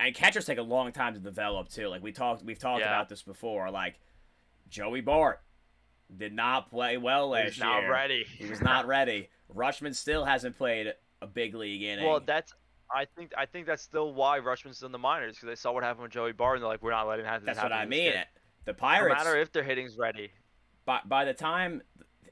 [0.00, 1.88] and catchers take a long time to develop too.
[1.88, 2.88] Like we talked, we've talked Yeah.
[2.88, 3.70] about this before.
[3.70, 3.98] Like
[4.70, 5.42] Joey Bart
[6.16, 8.24] did not play well last He's not ready.
[8.38, 9.28] He was not ready.
[9.54, 12.06] Rutschman still hasn't played a big league inning.
[12.06, 12.54] Well, that's.
[12.94, 15.82] I think I think that's still why Rutschman's in the minors because they saw what
[15.82, 17.86] happened with Joey Bart and they're like, we're not letting that that's happen what I
[17.86, 18.12] mean.
[18.12, 18.24] kid."
[18.66, 19.16] The No Pirates.
[19.24, 20.30] matter if their hitting's ready.
[20.84, 21.82] by, by the time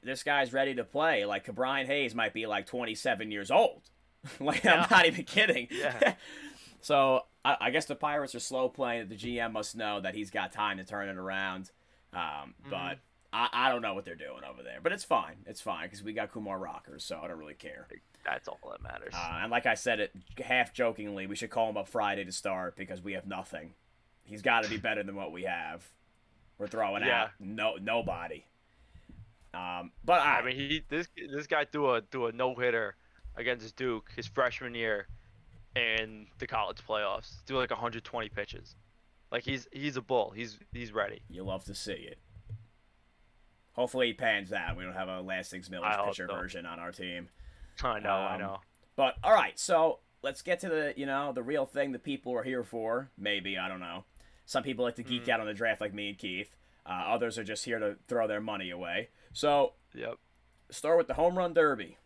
[0.03, 3.81] this guy's ready to play, like Brian Hayes might be like 27 years old.
[4.39, 4.81] like Yeah.
[4.83, 5.67] I'm not even kidding.
[5.71, 6.13] Yeah.
[6.81, 9.07] so I, I guess the Pirates are slow playing.
[9.09, 11.71] The GM must know that he's got time to turn it around.
[12.13, 12.19] Um,
[12.63, 12.69] Mm-hmm.
[12.71, 12.99] But
[13.33, 14.79] I, I don't know what they're doing over there.
[14.83, 15.37] But it's fine.
[15.45, 17.87] It's fine because we got Kumar Rockers, so I don't really care.
[18.25, 19.13] That's all that matters.
[19.15, 20.11] Uh, and like I said it
[20.43, 23.73] half jokingly, we should call him up Friday to start because we have nothing.
[24.23, 25.83] He's got to be better than what we have.
[26.57, 27.23] We're throwing Yeah.
[27.23, 28.43] out no nobody.
[29.53, 32.95] Um, but I, I mean, he this this guy threw a threw a no hitter
[33.35, 35.07] against Duke his freshman year
[35.75, 37.43] in the college playoffs.
[37.45, 38.75] Threw like 120 pitches.
[39.31, 40.31] Like he's he's a bull.
[40.35, 41.21] He's he's ready.
[41.29, 42.17] you love to see it.
[43.73, 44.75] Hopefully he pans out.
[44.75, 46.35] We don't have a Last Six I Millers pitcher so.
[46.35, 47.29] version on our team.
[47.83, 48.59] I know, I Um, know.
[48.95, 52.33] But all right, so let's get to the you know the real thing the people
[52.33, 53.09] are here for.
[53.17, 54.03] Maybe I don't know.
[54.45, 55.29] Some people like to geek Mm.
[55.29, 56.55] out on the draft, like me and Keith.
[56.85, 59.09] Uh, others are just here to throw their money away.
[59.33, 60.15] So Yep.
[60.69, 61.97] start with the home run derby.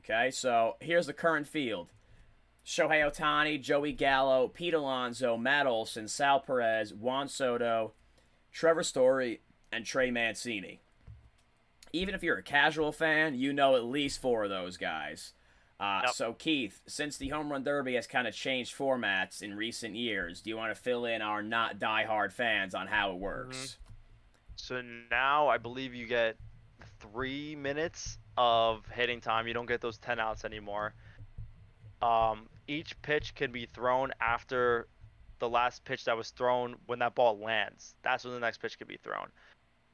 [0.00, 1.92] Okay, so here's the current field:
[2.66, 7.94] Shohei Ohtani, Joey Gallo, Pete Alonso, Matt Olson, Sal Perez, Juan Soto,
[8.50, 10.80] Trevor Story, and Trey Mancini.
[11.92, 15.34] Even if you're a casual fan, you know at least four of those guys.
[15.78, 16.14] Uh, Yep.
[16.14, 20.40] So, Keith, since the home run derby has kind of changed formats in recent years,
[20.40, 23.78] do you want to fill in our not diehard fans on how it works?
[24.56, 26.36] So now I believe you get
[27.02, 29.46] three minutes of hitting time.
[29.46, 30.94] You don't get those 10 outs anymore.
[32.00, 34.88] Um, each pitch can be thrown after
[35.38, 37.94] the last pitch that was thrown when that ball lands.
[38.02, 39.28] That's when the next pitch can be thrown.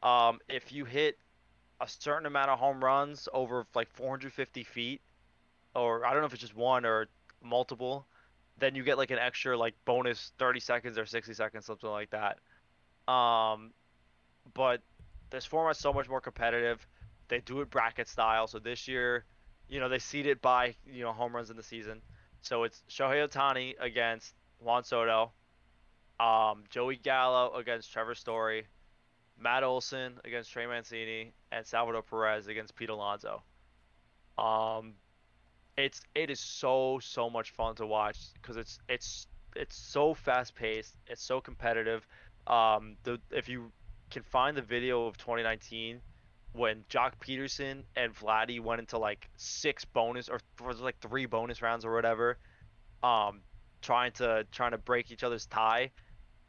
[0.03, 1.19] Um, if you hit
[1.81, 5.01] a certain amount of home runs over like 450 feet,
[5.75, 7.09] or I don't know if it's just one or
[7.43, 8.07] multiple,
[8.59, 12.11] then you get like an extra like bonus 30 seconds or 60 seconds, something like
[12.11, 12.39] that.
[13.13, 13.73] Um,
[14.55, 14.83] but
[15.31, 16.87] this format's so much more competitive.
[17.29, 18.47] They do it bracket style.
[18.47, 19.25] So this year,
[19.69, 22.03] you know, they seed it by you know home runs in the season.
[22.43, 25.33] So it's Shohei Ohtani against Juan Soto,
[26.21, 28.67] um, Joey Gallo against Trevor Story,
[29.39, 33.43] Matt Olson against Trey Mancini, and Salvador Perez against Pete Alonso.
[34.37, 34.95] Um,
[35.77, 40.55] it's it is so so much fun to watch because it's it's it's so fast
[40.55, 40.97] paced.
[41.07, 42.07] It's so competitive.
[42.47, 43.73] Um, the if you
[44.11, 46.01] can find the video of 2019
[46.59, 51.63] when Joc Pederson and Vladdy went into like six bonus or was like three bonus
[51.63, 52.39] rounds or whatever,
[53.03, 53.41] um,
[53.81, 55.91] trying to trying to break each other's tie.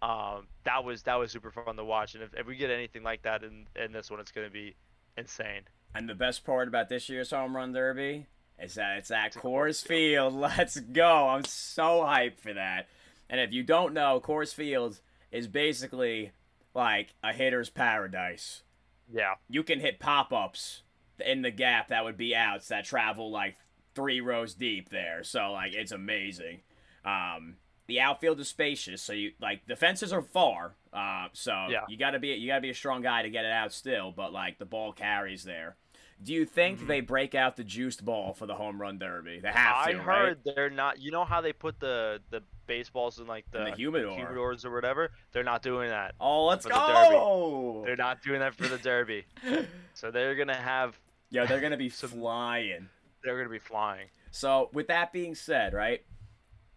[0.01, 3.03] Um, that was that was super fun to watch, and if, if we get anything
[3.03, 4.75] like that in in this one, it's gonna be
[5.17, 5.61] insane.
[5.93, 8.27] And the best part about this year's home run derby
[8.61, 10.33] is that it's at It's Coors Coors Field.
[10.39, 11.29] Let's go!
[11.29, 12.87] I'm so hyped for that.
[13.29, 14.99] And if you don't know, Coors Field
[15.31, 16.31] is basically
[16.73, 18.63] like a hitter's paradise.
[19.11, 20.83] Yeah, You can hit pop ups
[21.25, 23.55] in the gap that would be outs that travel like
[23.95, 25.23] three rows deep there.
[25.23, 26.61] So like it's amazing.
[27.03, 30.75] Um, the outfield is spacious, so you like the fences are far.
[30.93, 31.85] Uh, so Yeah.
[31.89, 34.11] you gotta be you gotta be a strong guy to get it out still.
[34.11, 35.75] But like the ball carries there.
[36.21, 36.87] Do you think Mhm.
[36.87, 39.39] they break out the juiced ball for the home run derby?
[39.39, 40.99] They have I to, heard they're not.
[40.99, 44.17] You know how they put the the baseballs and like the, In the humidor.
[44.17, 45.11] humidors or whatever?
[45.33, 46.15] They're not doing that.
[46.21, 47.81] Oh, let's for the go!
[47.85, 49.25] They're not doing that for the derby.
[49.93, 50.97] So they're gonna have.
[51.29, 52.87] Yeah, they're gonna be So- flying.
[53.23, 54.07] They're gonna be flying.
[54.31, 56.03] So, with that being said, right?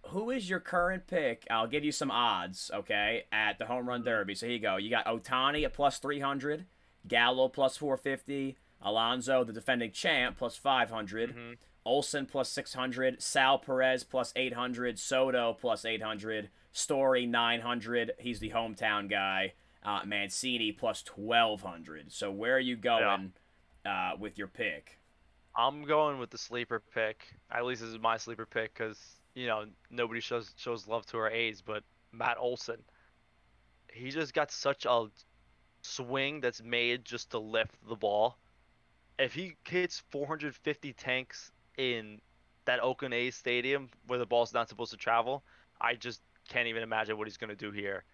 [0.09, 1.47] Who is your current pick?
[1.51, 4.35] I'll give you some odds, okay, at the home run derby.
[4.35, 4.77] So here you go.
[4.77, 6.65] You got Ohtani at plus 300,
[7.07, 11.57] Gallo plus 450, Alonso, the defending champ, plus 500, Mhm.
[11.85, 18.13] Olson plus 600, Sal Perez plus 800, Soto plus 800, Story 900.
[18.19, 19.55] He's the hometown guy.
[19.85, 22.13] Uh, Mancini plus 1200.
[22.13, 23.33] So where are you going
[23.85, 25.01] uh, with your pick?
[25.57, 27.27] I'm going with the sleeper pick.
[27.51, 28.99] At least this is my sleeper pick because
[29.35, 32.79] you know nobody shows shows love to our A's, but Matt Olson.
[33.93, 35.07] He just got such a
[35.83, 38.39] swing that's made just to lift the ball.
[39.19, 42.21] If he hits 450 tanks in
[42.65, 45.43] that Oakland A's stadium where the ball's not supposed to travel,
[45.81, 48.05] I just can't even imagine what he's going to do here.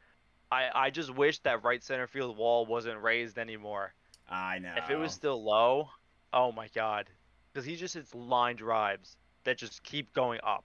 [0.51, 3.93] I, I just wish that right center field wall wasn't raised anymore.
[4.31, 4.75] I know.
[4.77, 5.91] If it was still low,
[6.33, 7.09] oh my god,
[7.53, 10.65] because he just hits line drives that just keep going up.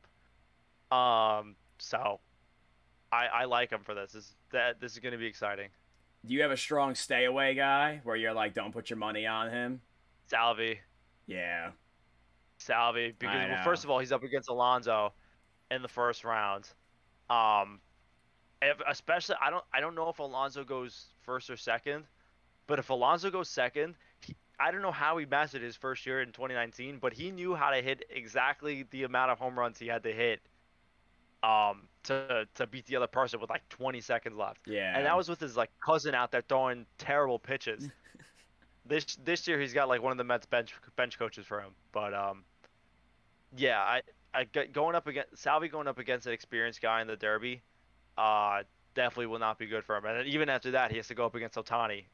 [0.96, 2.20] Um, so
[3.12, 4.12] I I like him for this.
[4.14, 5.70] This that this is going to be exciting.
[6.26, 9.26] Do you have a strong stay away guy where you're like, don't put your money
[9.26, 9.82] on him?
[10.28, 10.80] Salvy.
[11.28, 11.72] Yeah.
[12.64, 15.14] Salvy, because well, first of all, he's up against Alonso
[15.72, 16.70] in the first round.
[17.30, 17.80] Um,
[18.62, 22.06] if, especially I don't I don't know if Alonso goes first or second,
[22.68, 26.22] but if Alonso goes second, he, I don't know how he mastered his first year
[26.22, 29.88] in 2019, but he knew how to hit exactly the amount of home runs he
[29.88, 30.42] had to hit,
[31.44, 34.62] um, to to beat the other person with like 20 seconds left.
[34.66, 34.96] Yeah.
[34.96, 37.90] And that was with his like cousin out there throwing terrible pitches.
[38.86, 41.72] this this year he's got like one of the Mets bench bench coaches for him.
[41.92, 42.44] But um,
[43.56, 44.02] yeah, I
[44.34, 47.62] I going up against Salvy going up against an experienced guy in the Derby,
[48.18, 48.64] uh,
[48.96, 50.06] definitely will not be good for him.
[50.06, 52.06] And then even after that, he has to go up against Ohtani,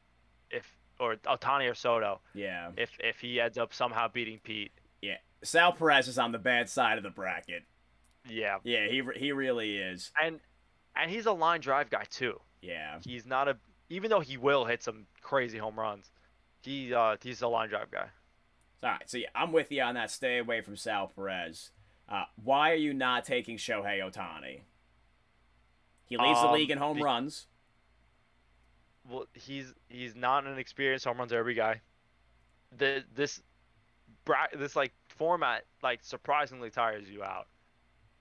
[0.50, 0.66] if
[0.98, 2.72] or Ohtani or Soto, Yeah.
[2.76, 4.72] if if he ends up somehow beating Pete.
[5.00, 5.16] Yeah.
[5.42, 7.64] Sal Perez is on the bad side of the bracket.
[8.28, 10.10] Yeah, Yeah, he he really is.
[10.20, 10.40] and
[10.94, 12.38] and he's a line drive guy too.
[12.60, 12.98] Yeah.
[13.02, 13.56] He's not a
[13.88, 16.10] even though he will hit some crazy home runs,
[16.62, 18.08] he uh he's a line drive guy.
[18.82, 20.10] All right, so yeah, I'm with you on that.
[20.10, 21.70] Stay away from Sal Perez.
[22.08, 24.60] Uh, why are you not taking Shohei Ohtani?
[26.06, 27.46] He leads the Um, league in home be- runs.
[29.08, 31.80] Well, he's he's not an experienced home runs every guy.
[32.76, 33.40] The this
[34.52, 37.48] this like format like surprisingly tires you out.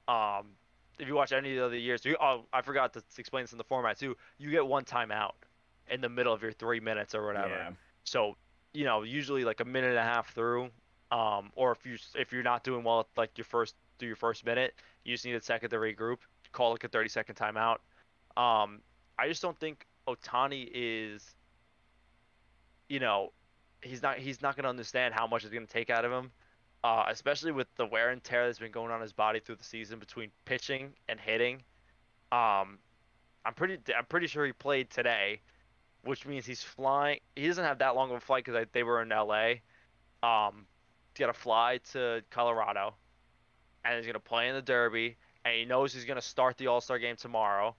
[0.07, 0.51] Um,
[0.97, 3.51] if you watch any of the other years, you, oh, I forgot to explain this
[3.51, 4.17] in the format too.
[4.37, 5.33] You get one timeout
[5.89, 7.49] in the middle of your three minutes or whatever.
[7.49, 7.71] Yeah.
[8.03, 8.35] So
[8.73, 10.69] you know, usually like a minute and a half through,
[11.11, 14.45] um, or if you if you're not doing well like your first through your first
[14.45, 16.17] minute, you just need a second to regroup.
[16.51, 17.77] Call like a 30 second timeout.
[18.37, 18.81] Um,
[19.17, 21.35] I just don't think Ohtani is,
[22.87, 23.31] you know,
[23.81, 26.31] he's not he's not gonna understand how much it's gonna take out of him,
[26.83, 29.63] uh, especially with the wear and tear that's been going on his body through the
[29.63, 31.57] season between pitching and hitting.
[32.31, 32.79] Um,
[33.45, 35.41] I'm pretty I'm pretty sure he played today,
[36.03, 37.19] which means he's flying.
[37.35, 39.61] He doesn't have that long of a flight because they were in L.A.
[40.23, 40.65] Um,
[41.13, 42.93] he's got to fly to Colorado,
[43.85, 46.81] and he's gonna play in the Derby, and he knows he's gonna start the All
[46.81, 47.75] Star game tomorrow,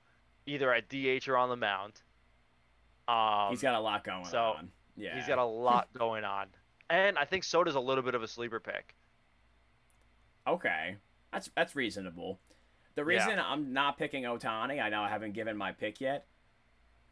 [0.47, 2.01] either at DH or on the mound.
[3.09, 4.71] Um, He's got a lot going so, on.
[4.97, 5.17] Yeah.
[5.17, 6.47] He's got a lot going on.
[6.89, 8.95] And I think Soto's a little bit of a sleeper pick.
[10.47, 10.97] Okay,
[11.33, 12.39] that's that's reasonable.
[12.95, 13.25] The Yeah.
[13.25, 16.27] reason I'm not picking Ohtani, I know I haven't given my pick yet,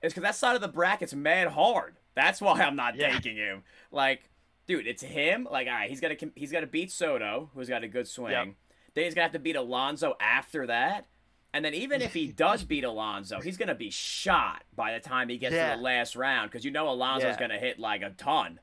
[0.02, 1.96] is because that side of the bracket's mad hard.
[2.14, 3.12] That's why I'm not Yeah.
[3.12, 3.62] taking him.
[3.92, 4.28] Like,
[4.66, 5.46] dude, it's him.
[5.50, 8.08] Like, all right, he's got to he's got to beat Soto, who's got a good
[8.08, 8.32] swing.
[8.32, 8.48] Yep.
[8.94, 11.06] Then he's gonna have to beat Alonso after that.
[11.54, 15.28] And then even if he does beat Alonso, he's gonna be shot by the time
[15.28, 15.70] he gets Yeah.
[15.72, 17.38] to the last round because you know Alonso's Yeah.
[17.40, 18.60] gonna hit like a ton.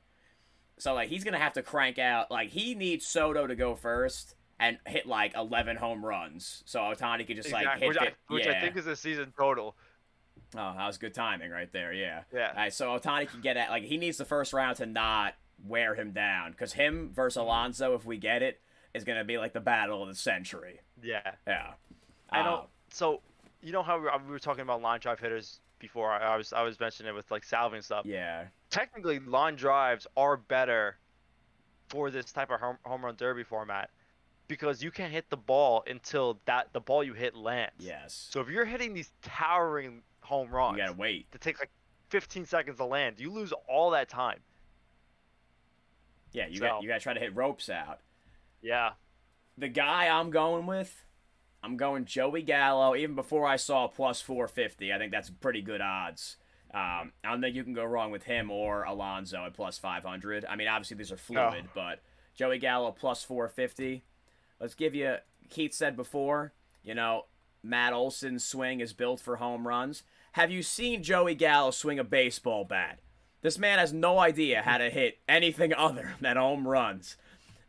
[0.78, 4.34] So like he's gonna have to crank out like he needs Soto to go first
[4.60, 6.62] and hit like eleven home runs.
[6.66, 8.52] So Ohtani could just like hit Which, I, which yeah.
[8.52, 9.76] I think is a season total.
[10.54, 11.92] Oh, that was good timing right there.
[11.92, 12.22] Yeah.
[12.32, 12.50] Yeah.
[12.50, 15.34] All right, so Ohtani can get at like he needs the first round to not
[15.66, 18.60] wear him down because him versus Alonso, if we get it,
[18.94, 20.80] is gonna be like the battle of the century.
[21.02, 21.32] Yeah.
[21.46, 21.72] Yeah.
[22.30, 22.66] I Uh, know.
[22.90, 23.20] So,
[23.62, 26.10] you know how we were, we were talking about line drive hitters before?
[26.12, 28.06] I, I was I was mentioning it with like Salvy and stuff.
[28.06, 28.44] Yeah.
[28.70, 30.96] Technically, line drives are better
[31.88, 33.90] for this type of home, home run derby format
[34.48, 37.74] because you can't hit the ball until that the ball you hit lands.
[37.78, 38.28] Yes.
[38.30, 41.30] So if you're hitting these towering home runs you gotta wait.
[41.32, 41.70] that take like
[42.10, 44.38] 15 seconds to land, you lose all that time.
[46.32, 48.00] Yeah, you So- got you gotta try to hit ropes out.
[48.60, 48.92] Yeah.
[49.58, 51.04] The guy I'm going with,
[51.62, 52.94] I'm going Joey Gallo.
[52.94, 56.36] Even before I saw plus 450, I think that's pretty good odds.
[56.74, 60.44] Um, I don't think you can go wrong with him or Alonso at plus 500.
[60.44, 62.02] I mean, obviously these are fluid, but
[62.34, 64.04] Joey Gallo plus 450.
[64.60, 65.16] Let's give you.
[65.48, 67.26] Keith said before, you know,
[67.62, 70.02] Matt Olson's swing is built for home runs.
[70.36, 72.98] Have you seen Joey Gallo swing a baseball bat?
[73.40, 77.16] This man has no idea how to hit anything other than home runs.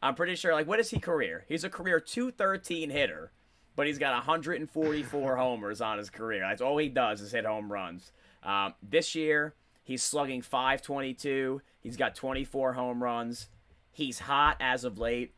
[0.04, 1.46] I'm pretty sure, like, what is he career?
[1.48, 3.32] He's a career 213 hitter,
[3.78, 6.42] but he's got 144 homers on his career.
[6.42, 8.12] That's all he does is hit home runs.
[8.44, 11.62] Um, this year, He's slugging 522.
[11.80, 13.48] He's got 24 home runs.
[13.94, 15.34] He's hot as of late.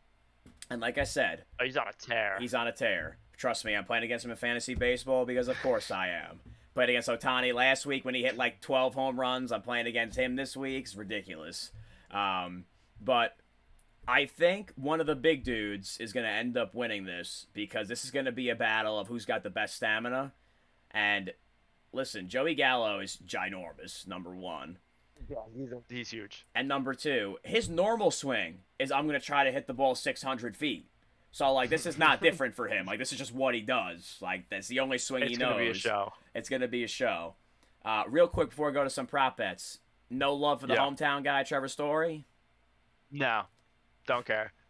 [0.72, 2.38] And like I said, Oh, he's on a tear.
[2.40, 3.18] he's on a tear.
[3.38, 6.40] Trust me, I'm playing against him in fantasy baseball because of course I am.
[6.80, 9.52] Played against Ohtani last week when he hit like 12 home runs.
[9.52, 10.86] I'm playing against him this week.
[10.86, 11.74] It's ridiculous.
[12.10, 12.64] Um,
[13.02, 13.36] but
[14.08, 17.90] I think one of the big dudes is going to end up winning this because
[17.90, 20.32] this is going to be a battle of who's got the best stamina.
[20.92, 21.34] And
[21.92, 24.78] listen, Joey Gallo is ginormous, number one.
[25.30, 26.46] yeah, he's, he's huge.
[26.56, 29.96] And number two, his normal swing is I'm going to try to hit the ball
[29.96, 30.88] 600 feet.
[31.32, 32.86] So, like, this is not different for him.
[32.86, 34.18] Like, this is just what he does.
[34.22, 35.60] Like, that's the only swing It's he gonna knows.
[35.60, 36.14] be a show.
[36.34, 37.36] It's going to be a show.
[37.86, 40.80] Uh, real quick before we go to some prop bets, no love for the Yeah.
[40.82, 42.26] hometown guy, Trevor Story?
[43.12, 43.44] No,
[44.08, 44.54] don't care.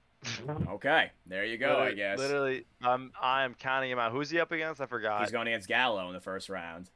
[0.68, 2.20] Okay, there you go, I guess.
[2.20, 4.12] Literally, I'm I am counting him out.
[4.12, 4.82] Who's he up against?
[4.82, 5.22] I forgot.
[5.22, 6.90] He's going against Gallo in the first round.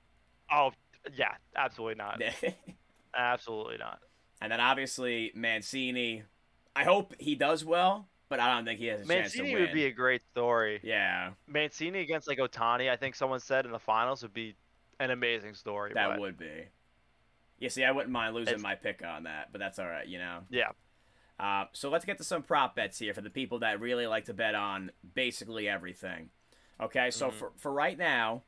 [0.51, 0.71] Oh,
[1.15, 2.21] yeah, absolutely not.
[3.15, 3.99] Absolutely not.
[4.41, 6.23] and then obviously Mancini.
[6.75, 9.53] I hope he does well, but I don't think he has a chance to Mancini
[9.53, 9.61] win.
[9.61, 10.79] would be a great story.
[10.81, 14.55] yeah, Mancini against like Ohtani, I think someone said in the finals would be
[14.99, 15.91] an amazing story.
[15.93, 16.63] that but, would be.
[17.59, 20.07] Yeah, see, I wouldn't mind losing It's- my pick on that, but that's all right,
[20.07, 20.39] you know.
[20.49, 20.71] Yeah.
[21.39, 24.25] Uh, so let's get to some prop bets here for the people that really like
[24.25, 26.31] to bet on basically everything.
[26.81, 27.33] Okay, so Mhm.
[27.33, 28.41] for, for right now,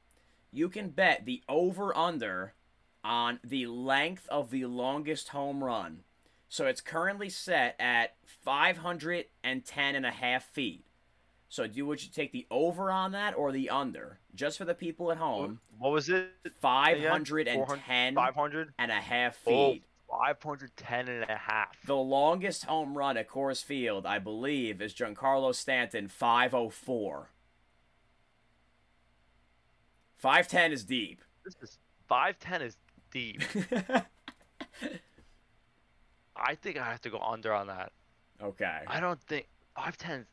[0.52, 2.56] you can bet the over under
[3.04, 6.05] on the length of the longest home run.
[6.56, 8.16] So it's currently set at
[8.46, 10.86] 510 and a half feet.
[11.50, 14.20] So do would you take the over on that or the under?
[14.34, 16.32] Just for the people at home, What was it?
[16.62, 18.74] 510 500?
[18.80, 19.84] and a half Oh, feet.
[20.10, 21.76] 510 and a half.
[21.86, 27.32] The longest home run at Coors Field, I believe, is Giancarlo Stanton, 504.
[30.16, 31.22] 510 is deep.
[31.44, 32.78] This is 510 is
[33.12, 33.42] deep.
[36.36, 37.92] I think I have to go under on that.
[38.42, 38.80] okay.
[38.88, 40.26] I don't think 510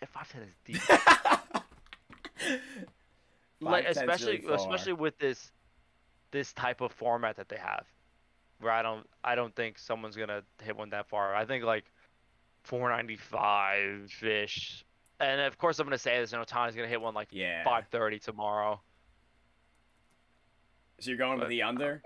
[0.00, 0.88] is 510 is deep.
[3.60, 5.52] like 510's especially really especially with this
[6.32, 7.86] this type of format that they have
[8.60, 11.34] where I don't I don't think someone's going to hit one that far.
[11.34, 11.84] I think like
[12.64, 14.84] 495 ish.
[15.20, 17.14] And of course I'm going to say this, you know, Tony's going to hit one
[17.14, 17.64] like Yeah.
[17.64, 18.80] 530 tomorrow.
[21.00, 22.02] So you're going with but- the under?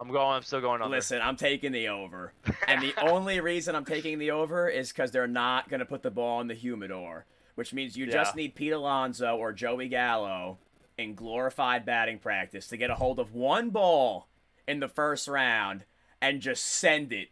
[0.00, 0.94] I'm going I'm still going under.
[0.94, 2.32] Listen, I'm taking the over.
[2.68, 6.02] And the only reason I'm taking the over is because they're not going to put
[6.02, 10.58] the ball in the humidor, which means you just need Pete Alonso or Joey Gallo
[10.98, 14.28] in glorified batting practice to get a hold of one ball
[14.66, 15.84] in the first round
[16.20, 17.28] and just send it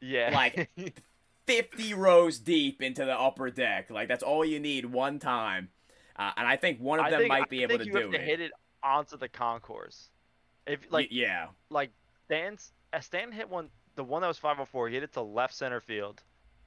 [0.00, 0.30] yeah.
[0.32, 0.70] like
[1.46, 3.90] 50 rows deep into the upper deck.
[3.90, 5.70] Like, that's all you need one time.
[6.16, 7.86] Uh, and I think one of I them think, might I be able think to
[7.86, 8.24] you do have to it.
[8.24, 10.08] hit it onto the concourse.
[10.66, 11.48] If Y- like yeah.
[11.70, 11.90] like
[12.26, 15.54] Stan's uh, Stan hit one the one that was 504 he hit it to left
[15.54, 16.22] center field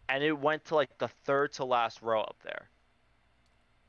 [0.10, 2.69] and it went to like the third to last row up there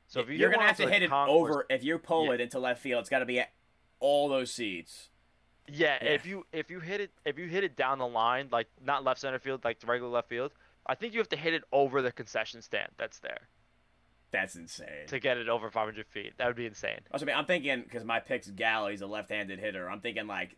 [0.07, 2.27] so if you you're gonna have to the hit it concourse- over if you pull
[2.27, 2.33] Yeah.
[2.33, 3.01] it into left field.
[3.01, 3.51] It's got to be at
[3.99, 5.09] all those seats.
[5.67, 6.09] yeah, yeah.
[6.11, 9.03] if you if you hit it if you hit it down the line like not
[9.03, 10.53] left center field like the regular left field
[10.85, 13.49] i think you have to hit it over the concession stand that's there
[14.31, 15.07] That's insane.
[15.07, 17.81] to get it over 500 feet that would be insane Also, I mean, I'm thinking
[17.81, 19.89] because my pick's Gallo, he's a left-handed hitter.
[19.89, 20.55] I'm thinking like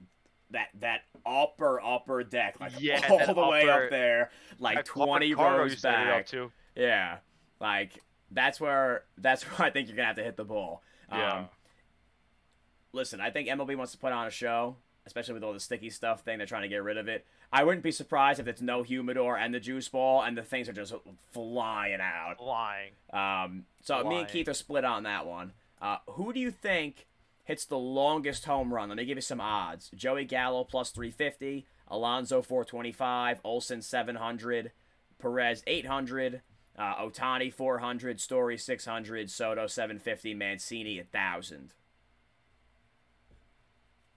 [0.52, 5.76] that that upper upper deck, like Yeah, all the way up there, like 20 rows
[5.78, 6.26] to back.
[6.26, 6.52] too.
[6.76, 7.18] Yeah,
[7.60, 8.00] like
[8.32, 10.82] that's where that's where I think you're gonna have to hit the ball.
[11.12, 11.34] Yeah.
[11.40, 11.50] Um,
[12.92, 15.90] listen, I think MLB wants to put on a show, especially with all the sticky
[15.90, 16.38] stuff thing.
[16.38, 17.26] They're trying to get rid of it.
[17.52, 20.70] I wouldn't be surprised if it's no humidor and the juice ball, and the things
[20.70, 20.94] are just
[21.32, 22.38] flying out.
[22.38, 25.54] flying Um, so me and Keith are split on that one.
[25.82, 27.08] Uh, who do you think
[27.46, 28.90] hits the longest home run?
[28.90, 29.90] Let me give you some odds.
[29.96, 34.72] Joey Gallo plus 350, Alonso 425, Olson 700,
[35.18, 36.42] Perez 800,
[36.78, 41.74] uh, Ohtani 400, Story 600, Soto 750, Mancini 1000.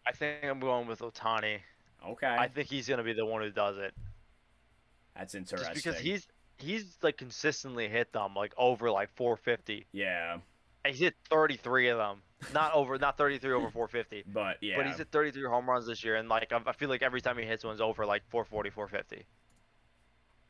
[0.04, 1.60] i think i'm going with ohtani
[2.10, 3.94] Okay, i think he's going to be the one who does it
[5.14, 5.74] that's Just interesting.
[5.74, 6.26] because he's
[6.58, 9.86] he's like consistently hit them like over like 450.
[9.92, 10.38] yeah,
[10.84, 12.22] And he's hit 33 of them.
[12.54, 14.24] Not over, not 33 over 450.
[14.32, 16.88] but yeah, But he's hit 33 home runs this year, and like I I feel
[16.88, 19.26] like every time he hits one's over like 440, 450.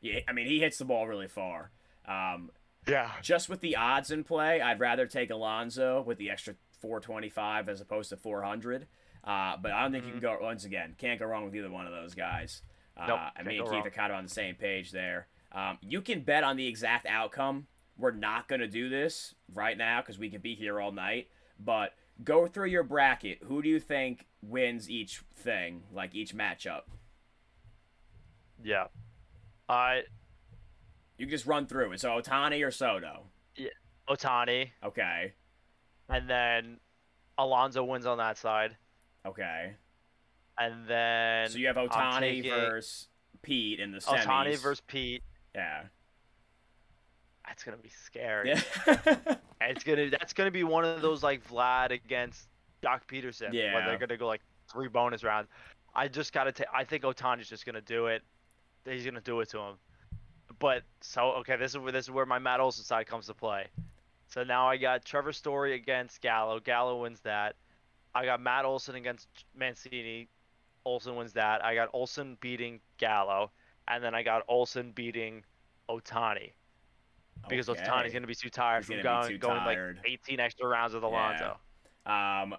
[0.01, 0.19] yeah.
[0.27, 1.71] I mean, he hits the ball really far.
[2.07, 2.49] Um,
[2.87, 3.11] Yeah.
[3.21, 7.81] just with the odds in play, I'd rather take Alonso with the extra 425 as
[7.81, 8.87] opposed to 400.
[9.23, 10.95] Uh, but I don't think you can go once again.
[10.97, 12.61] Can't go wrong with either one of those guys.
[12.97, 13.07] Uh, Mm-hmm.
[13.09, 13.87] Nope, and me and Keith wrong.
[13.87, 15.27] are kind of on the same page there.
[15.51, 17.67] Um, you can bet on the exact outcome.
[17.97, 21.27] We're not going to do this right now because we could be here all night.
[21.59, 21.93] But
[22.23, 23.39] go through your bracket.
[23.45, 26.81] Who do you think wins each thing, like each matchup?
[28.63, 28.87] Yeah.
[29.69, 30.03] I
[31.17, 31.99] You can just run through it.
[32.01, 33.23] So Ohtani or Soto.
[33.55, 33.69] Yeah,
[34.09, 35.33] Ohtani, Okay.
[36.09, 36.79] and then
[37.37, 38.75] Alonso wins on that side,
[39.25, 39.75] Okay.
[40.57, 43.07] and then So you have Ohtani versus
[43.41, 44.25] Pete in the semis.
[44.25, 45.23] Ohtani versus Pete.
[45.55, 45.83] Yeah.
[47.45, 48.49] That's gonna be scary.
[48.49, 49.35] Yeah.
[49.69, 52.47] It's gonna that's gonna be one of those like Vlad against
[52.83, 53.53] Joc Pederson.
[53.53, 53.73] Yeah.
[53.73, 55.47] Where they're gonna go like three bonus rounds.
[55.95, 56.67] I just gotta take.
[56.73, 58.23] I think Ohtani's just gonna do it.
[58.85, 59.75] He's gonna do it to him.
[60.59, 63.33] But so okay, this is where this is where my Matt Olson side comes to
[63.33, 63.67] play.
[64.27, 66.59] So now I got Trevor Story against Gallo.
[66.59, 67.55] Gallo wins that.
[68.15, 70.27] I got Matt Olson against Mancini.
[70.85, 71.63] Olson wins that.
[71.63, 73.51] I got Olson beating Gallo,
[73.87, 75.43] and then I got Olson beating
[75.89, 76.51] Ohtani
[77.49, 77.81] because Okay.
[77.81, 79.97] Ohtani's gonna be too tired He's from going too going tired.
[79.97, 81.57] like 18 extra rounds with Alonso.
[82.05, 82.55] Um,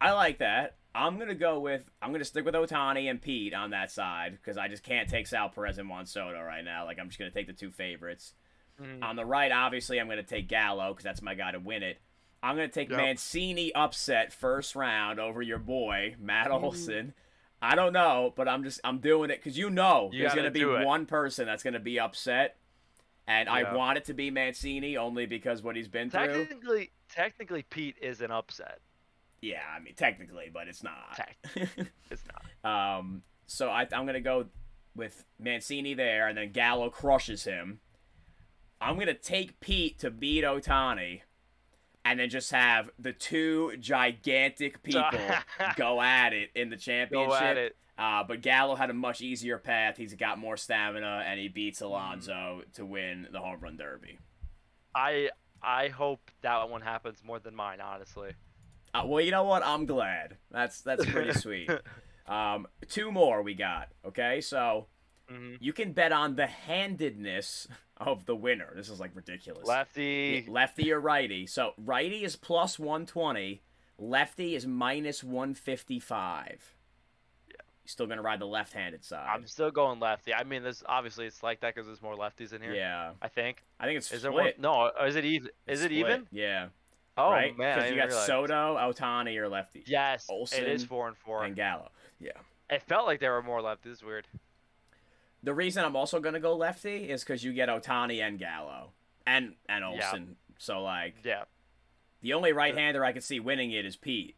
[0.00, 0.76] I like that.
[0.94, 4.56] I'm gonna go with I'm gonna stick with Ohtani and Pete on that side because
[4.58, 6.84] I just can't take Sal Perez and Juan Soto right now.
[6.84, 8.34] Like I'm just gonna take the two favorites.
[8.80, 9.02] Mhm.
[9.02, 12.00] On the right, obviously, I'm gonna take Gallo because that's my guy to win it.
[12.42, 12.96] I'm gonna take Yep.
[12.98, 16.62] Mancini upset first round over your boy Matt Mm.
[16.62, 17.14] Olson.
[17.62, 20.50] I don't know, but I'm just I'm doing it because you know You there's gonna
[20.50, 20.84] be it.
[20.86, 22.56] one person that's gonna be upset,
[23.26, 26.26] and I want it to be Mancini only because what he's been through.
[26.46, 28.80] Technically, technically, Pete is an upset.
[29.42, 31.16] Yeah, I mean technically, but it's not.
[31.16, 31.36] Tech-
[32.10, 32.24] It's
[32.64, 32.98] not.
[32.98, 34.46] um, so I, I'm gonna go
[34.96, 37.80] with Mancini there, and then Gallo crushes him.
[38.80, 41.20] I'm gonna take Pete to beat Ohtani,
[42.04, 45.18] and then just have the two gigantic people
[45.76, 47.28] go at it in the championship.
[47.28, 47.76] Go at it.
[47.98, 49.98] Uh, but Gallo had a much easier path.
[49.98, 54.18] He's got more stamina, and he beats Alonso to win the home run derby.
[54.94, 55.28] I
[55.62, 58.32] I hope that one happens more than mine, honestly.
[58.94, 59.62] Uh, well, you know what?
[59.64, 60.36] I'm glad.
[60.50, 61.70] That's that's pretty sweet.
[62.26, 63.88] Um, two more we got.
[64.06, 64.86] Okay, so
[65.28, 67.68] hmm you can bet on the handedness
[68.00, 68.72] of the winner.
[68.74, 69.66] This is like ridiculous.
[69.66, 70.46] Lefty.
[70.48, 71.46] lefty or righty.
[71.46, 73.62] So righty is plus 120.
[73.98, 76.74] Lefty is minus 155.
[77.48, 77.54] Yeah.
[77.84, 79.28] You're still gonna ride the left-handed side.
[79.28, 80.32] I'm still going lefty.
[80.32, 82.74] I mean, this obviously it's like that because there's more lefties in here.
[82.74, 83.62] yeah, I think.
[83.78, 84.56] I think it's Is split.
[84.58, 84.90] there one?
[84.98, 85.06] No.
[85.06, 85.50] Is it even?
[85.66, 85.98] It's Is it split.
[85.98, 86.26] even?
[86.32, 86.68] Yeah.
[87.18, 87.56] Oh right?
[87.58, 88.26] man, I you got realize.
[88.26, 89.82] Soto, Ohtani, or lefty.
[89.86, 91.44] Yes, it Olson is four and four.
[91.44, 91.90] And Gallo.
[92.18, 92.30] Yeah.
[92.70, 94.02] It felt like there were more lefties.
[94.02, 94.26] Weird.
[95.42, 98.92] The reason I'm also gonna go lefty is because you get Ohtani and Gallo,
[99.26, 100.18] and and Yeah.
[100.58, 101.44] So like, Yeah.
[102.20, 104.36] the only right-hander I can see winning it is Pete.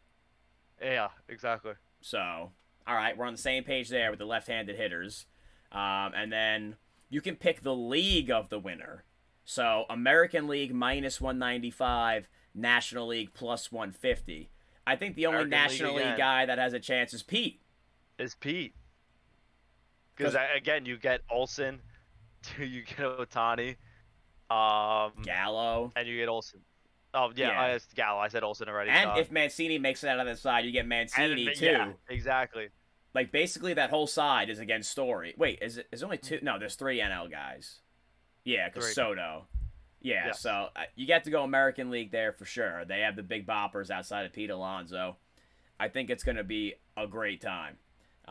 [0.80, 1.09] Yeah.
[1.28, 1.74] Exactly.
[2.00, 2.53] So,
[2.86, 5.26] all right, we're on the same page there with the left-handed hitters,
[5.72, 6.76] um, and then
[7.11, 9.05] you can pick the league of the winner.
[9.44, 14.50] So, American League minus 195, National League plus 150.
[14.86, 16.18] I think the only American National League again.
[16.18, 17.61] guy that has a chance is Pete.
[18.18, 18.74] Is Pete?
[20.23, 21.81] Because again, you get Olson,
[22.59, 23.77] you get Ohtani,
[24.51, 25.93] um, Gallo.
[25.97, 26.61] and you get Olson.
[27.14, 27.61] Oh yeah, Yeah.
[27.75, 28.20] I Gallo.
[28.20, 28.91] I said Olson already.
[28.91, 31.66] And if Mancini makes it out of the side, you get And- Mancini too.
[31.66, 32.68] yeah, exactly.
[33.14, 35.35] Like basically that whole side is against Story.
[35.37, 35.87] Wait, is it?
[35.93, 36.39] Is only two?
[36.43, 37.81] No, there's three NL guys.
[38.45, 39.47] Yeah, because Soto.
[40.05, 42.85] Yeah, so uh, you got to go American League there for sure.
[42.85, 45.16] They have the big boppers outside of Pete Alonso.
[45.79, 47.77] I think it's going to be a great time.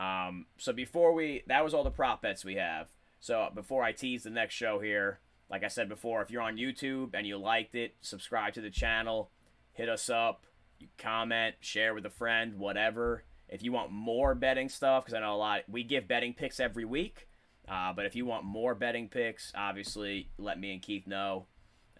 [0.02, 2.88] Um, so before we, that was all the prop bets we have.
[3.20, 6.56] So before I tease the next show here, like I said before, if you're on
[6.56, 9.30] YouTube and you liked it, subscribe to the channel,
[9.72, 10.44] hit us up,
[10.80, 13.24] you comment, share with a friend, whatever.
[13.48, 16.58] If you want more betting stuff, because I know a lot, we give betting picks
[16.58, 17.28] every week.
[17.68, 21.46] Uh, but if you want more betting picks, obviously let me and Keith know.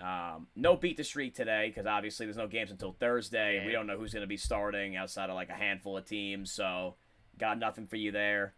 [0.01, 3.59] Um, no beat the streak today because obviously there's no games until Thursday.
[3.59, 6.05] and We don't know who's going to be starting outside of like a handful of
[6.05, 6.51] teams.
[6.51, 6.97] So
[7.39, 8.55] got nothing for you there.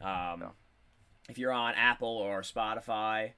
[0.00, 0.52] Um, No.
[1.28, 3.32] If you're on Apple or Spotify,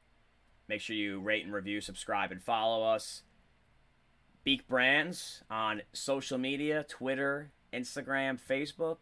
[0.68, 3.22] make sure you rate and review, subscribe, and follow us.
[4.44, 8.98] Beak Brands on social media Twitter, Instagram, Facebook.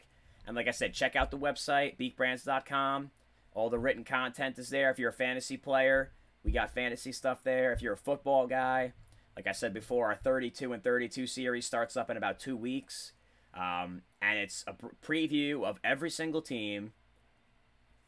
[0.47, 3.11] And like I said, check out the website, beakbrands.com.
[3.53, 4.91] All the written content is there.
[4.91, 6.13] If you're a fantasy player,
[6.45, 7.73] we got fantasy stuff there.
[7.73, 8.93] If you're a football guy,
[9.35, 13.13] like I said before, our 32 and 32 series starts up in about two weeks.
[13.57, 16.93] Um, and it's a pr- preview of every single team.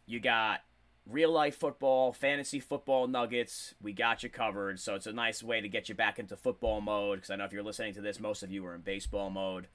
[0.06, 0.60] You got
[1.06, 3.74] real life football, fantasy football nuggets.
[3.80, 4.78] We got you covered.
[4.78, 7.18] So it's a nice way to get you back into football mode.
[7.18, 9.68] Because I know if you're listening to this, most of you are in baseball mode.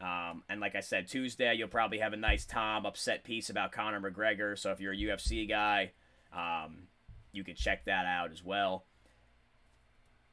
[0.00, 3.72] Um, and like I said, Tuesday you'll probably have a nice Tom upset piece about
[3.72, 4.58] Conor McGregor.
[4.58, 5.92] So if you're a UFC guy,
[6.34, 6.88] um,
[7.32, 8.84] you can check that out as well.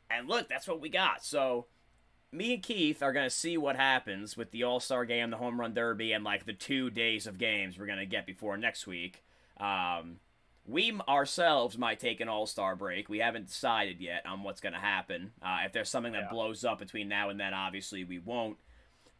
[0.09, 1.23] And look, that's what we got.
[1.23, 1.67] So
[2.33, 5.59] me and Keith are gonna see what happens with the All Star game, the Home
[5.59, 9.23] Run Derby, and like the two days of games we're gonna get before next week.
[9.57, 10.19] Um,
[10.65, 13.07] we ourselves might take an All Star break.
[13.09, 15.33] We haven't decided yet on what's gonna happen.
[15.41, 16.29] Uh, if there's something that Yeah.
[16.31, 18.57] blows up between now and then, obviously we won't.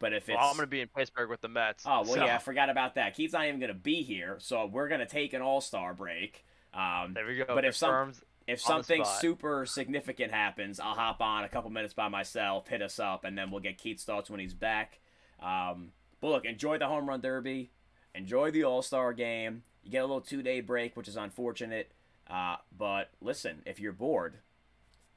[0.00, 1.84] But if it's Well, I'm gonna be in Pittsburgh with the Mets.
[1.86, 3.14] Oh well, so yeah, I forgot about that.
[3.14, 6.44] Keith's not even gonna be here, so we're gonna take an All Star break.
[6.72, 7.46] Um, There we go.
[7.46, 8.12] But if some-.
[8.46, 12.98] If something super significant happens, I'll hop on a couple minutes by myself, hit us
[12.98, 15.00] up, and then we'll get Keith's thoughts when he's back.
[15.42, 17.70] Um, but look, enjoy the home run derby,
[18.14, 19.62] enjoy the All Star game.
[19.82, 21.92] You get a little two day break, which is unfortunate.
[22.28, 24.38] Uh, but listen, if you're bored,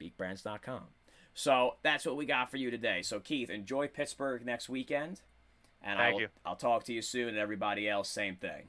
[0.00, 0.84] beakbrands.com.
[1.34, 3.02] So that's what we got for you today.
[3.02, 5.20] So Keith, enjoy Pittsburgh next weekend,
[5.82, 6.28] and Thank I'll you.
[6.44, 7.28] I'll talk to you soon.
[7.28, 8.68] And everybody else, same thing.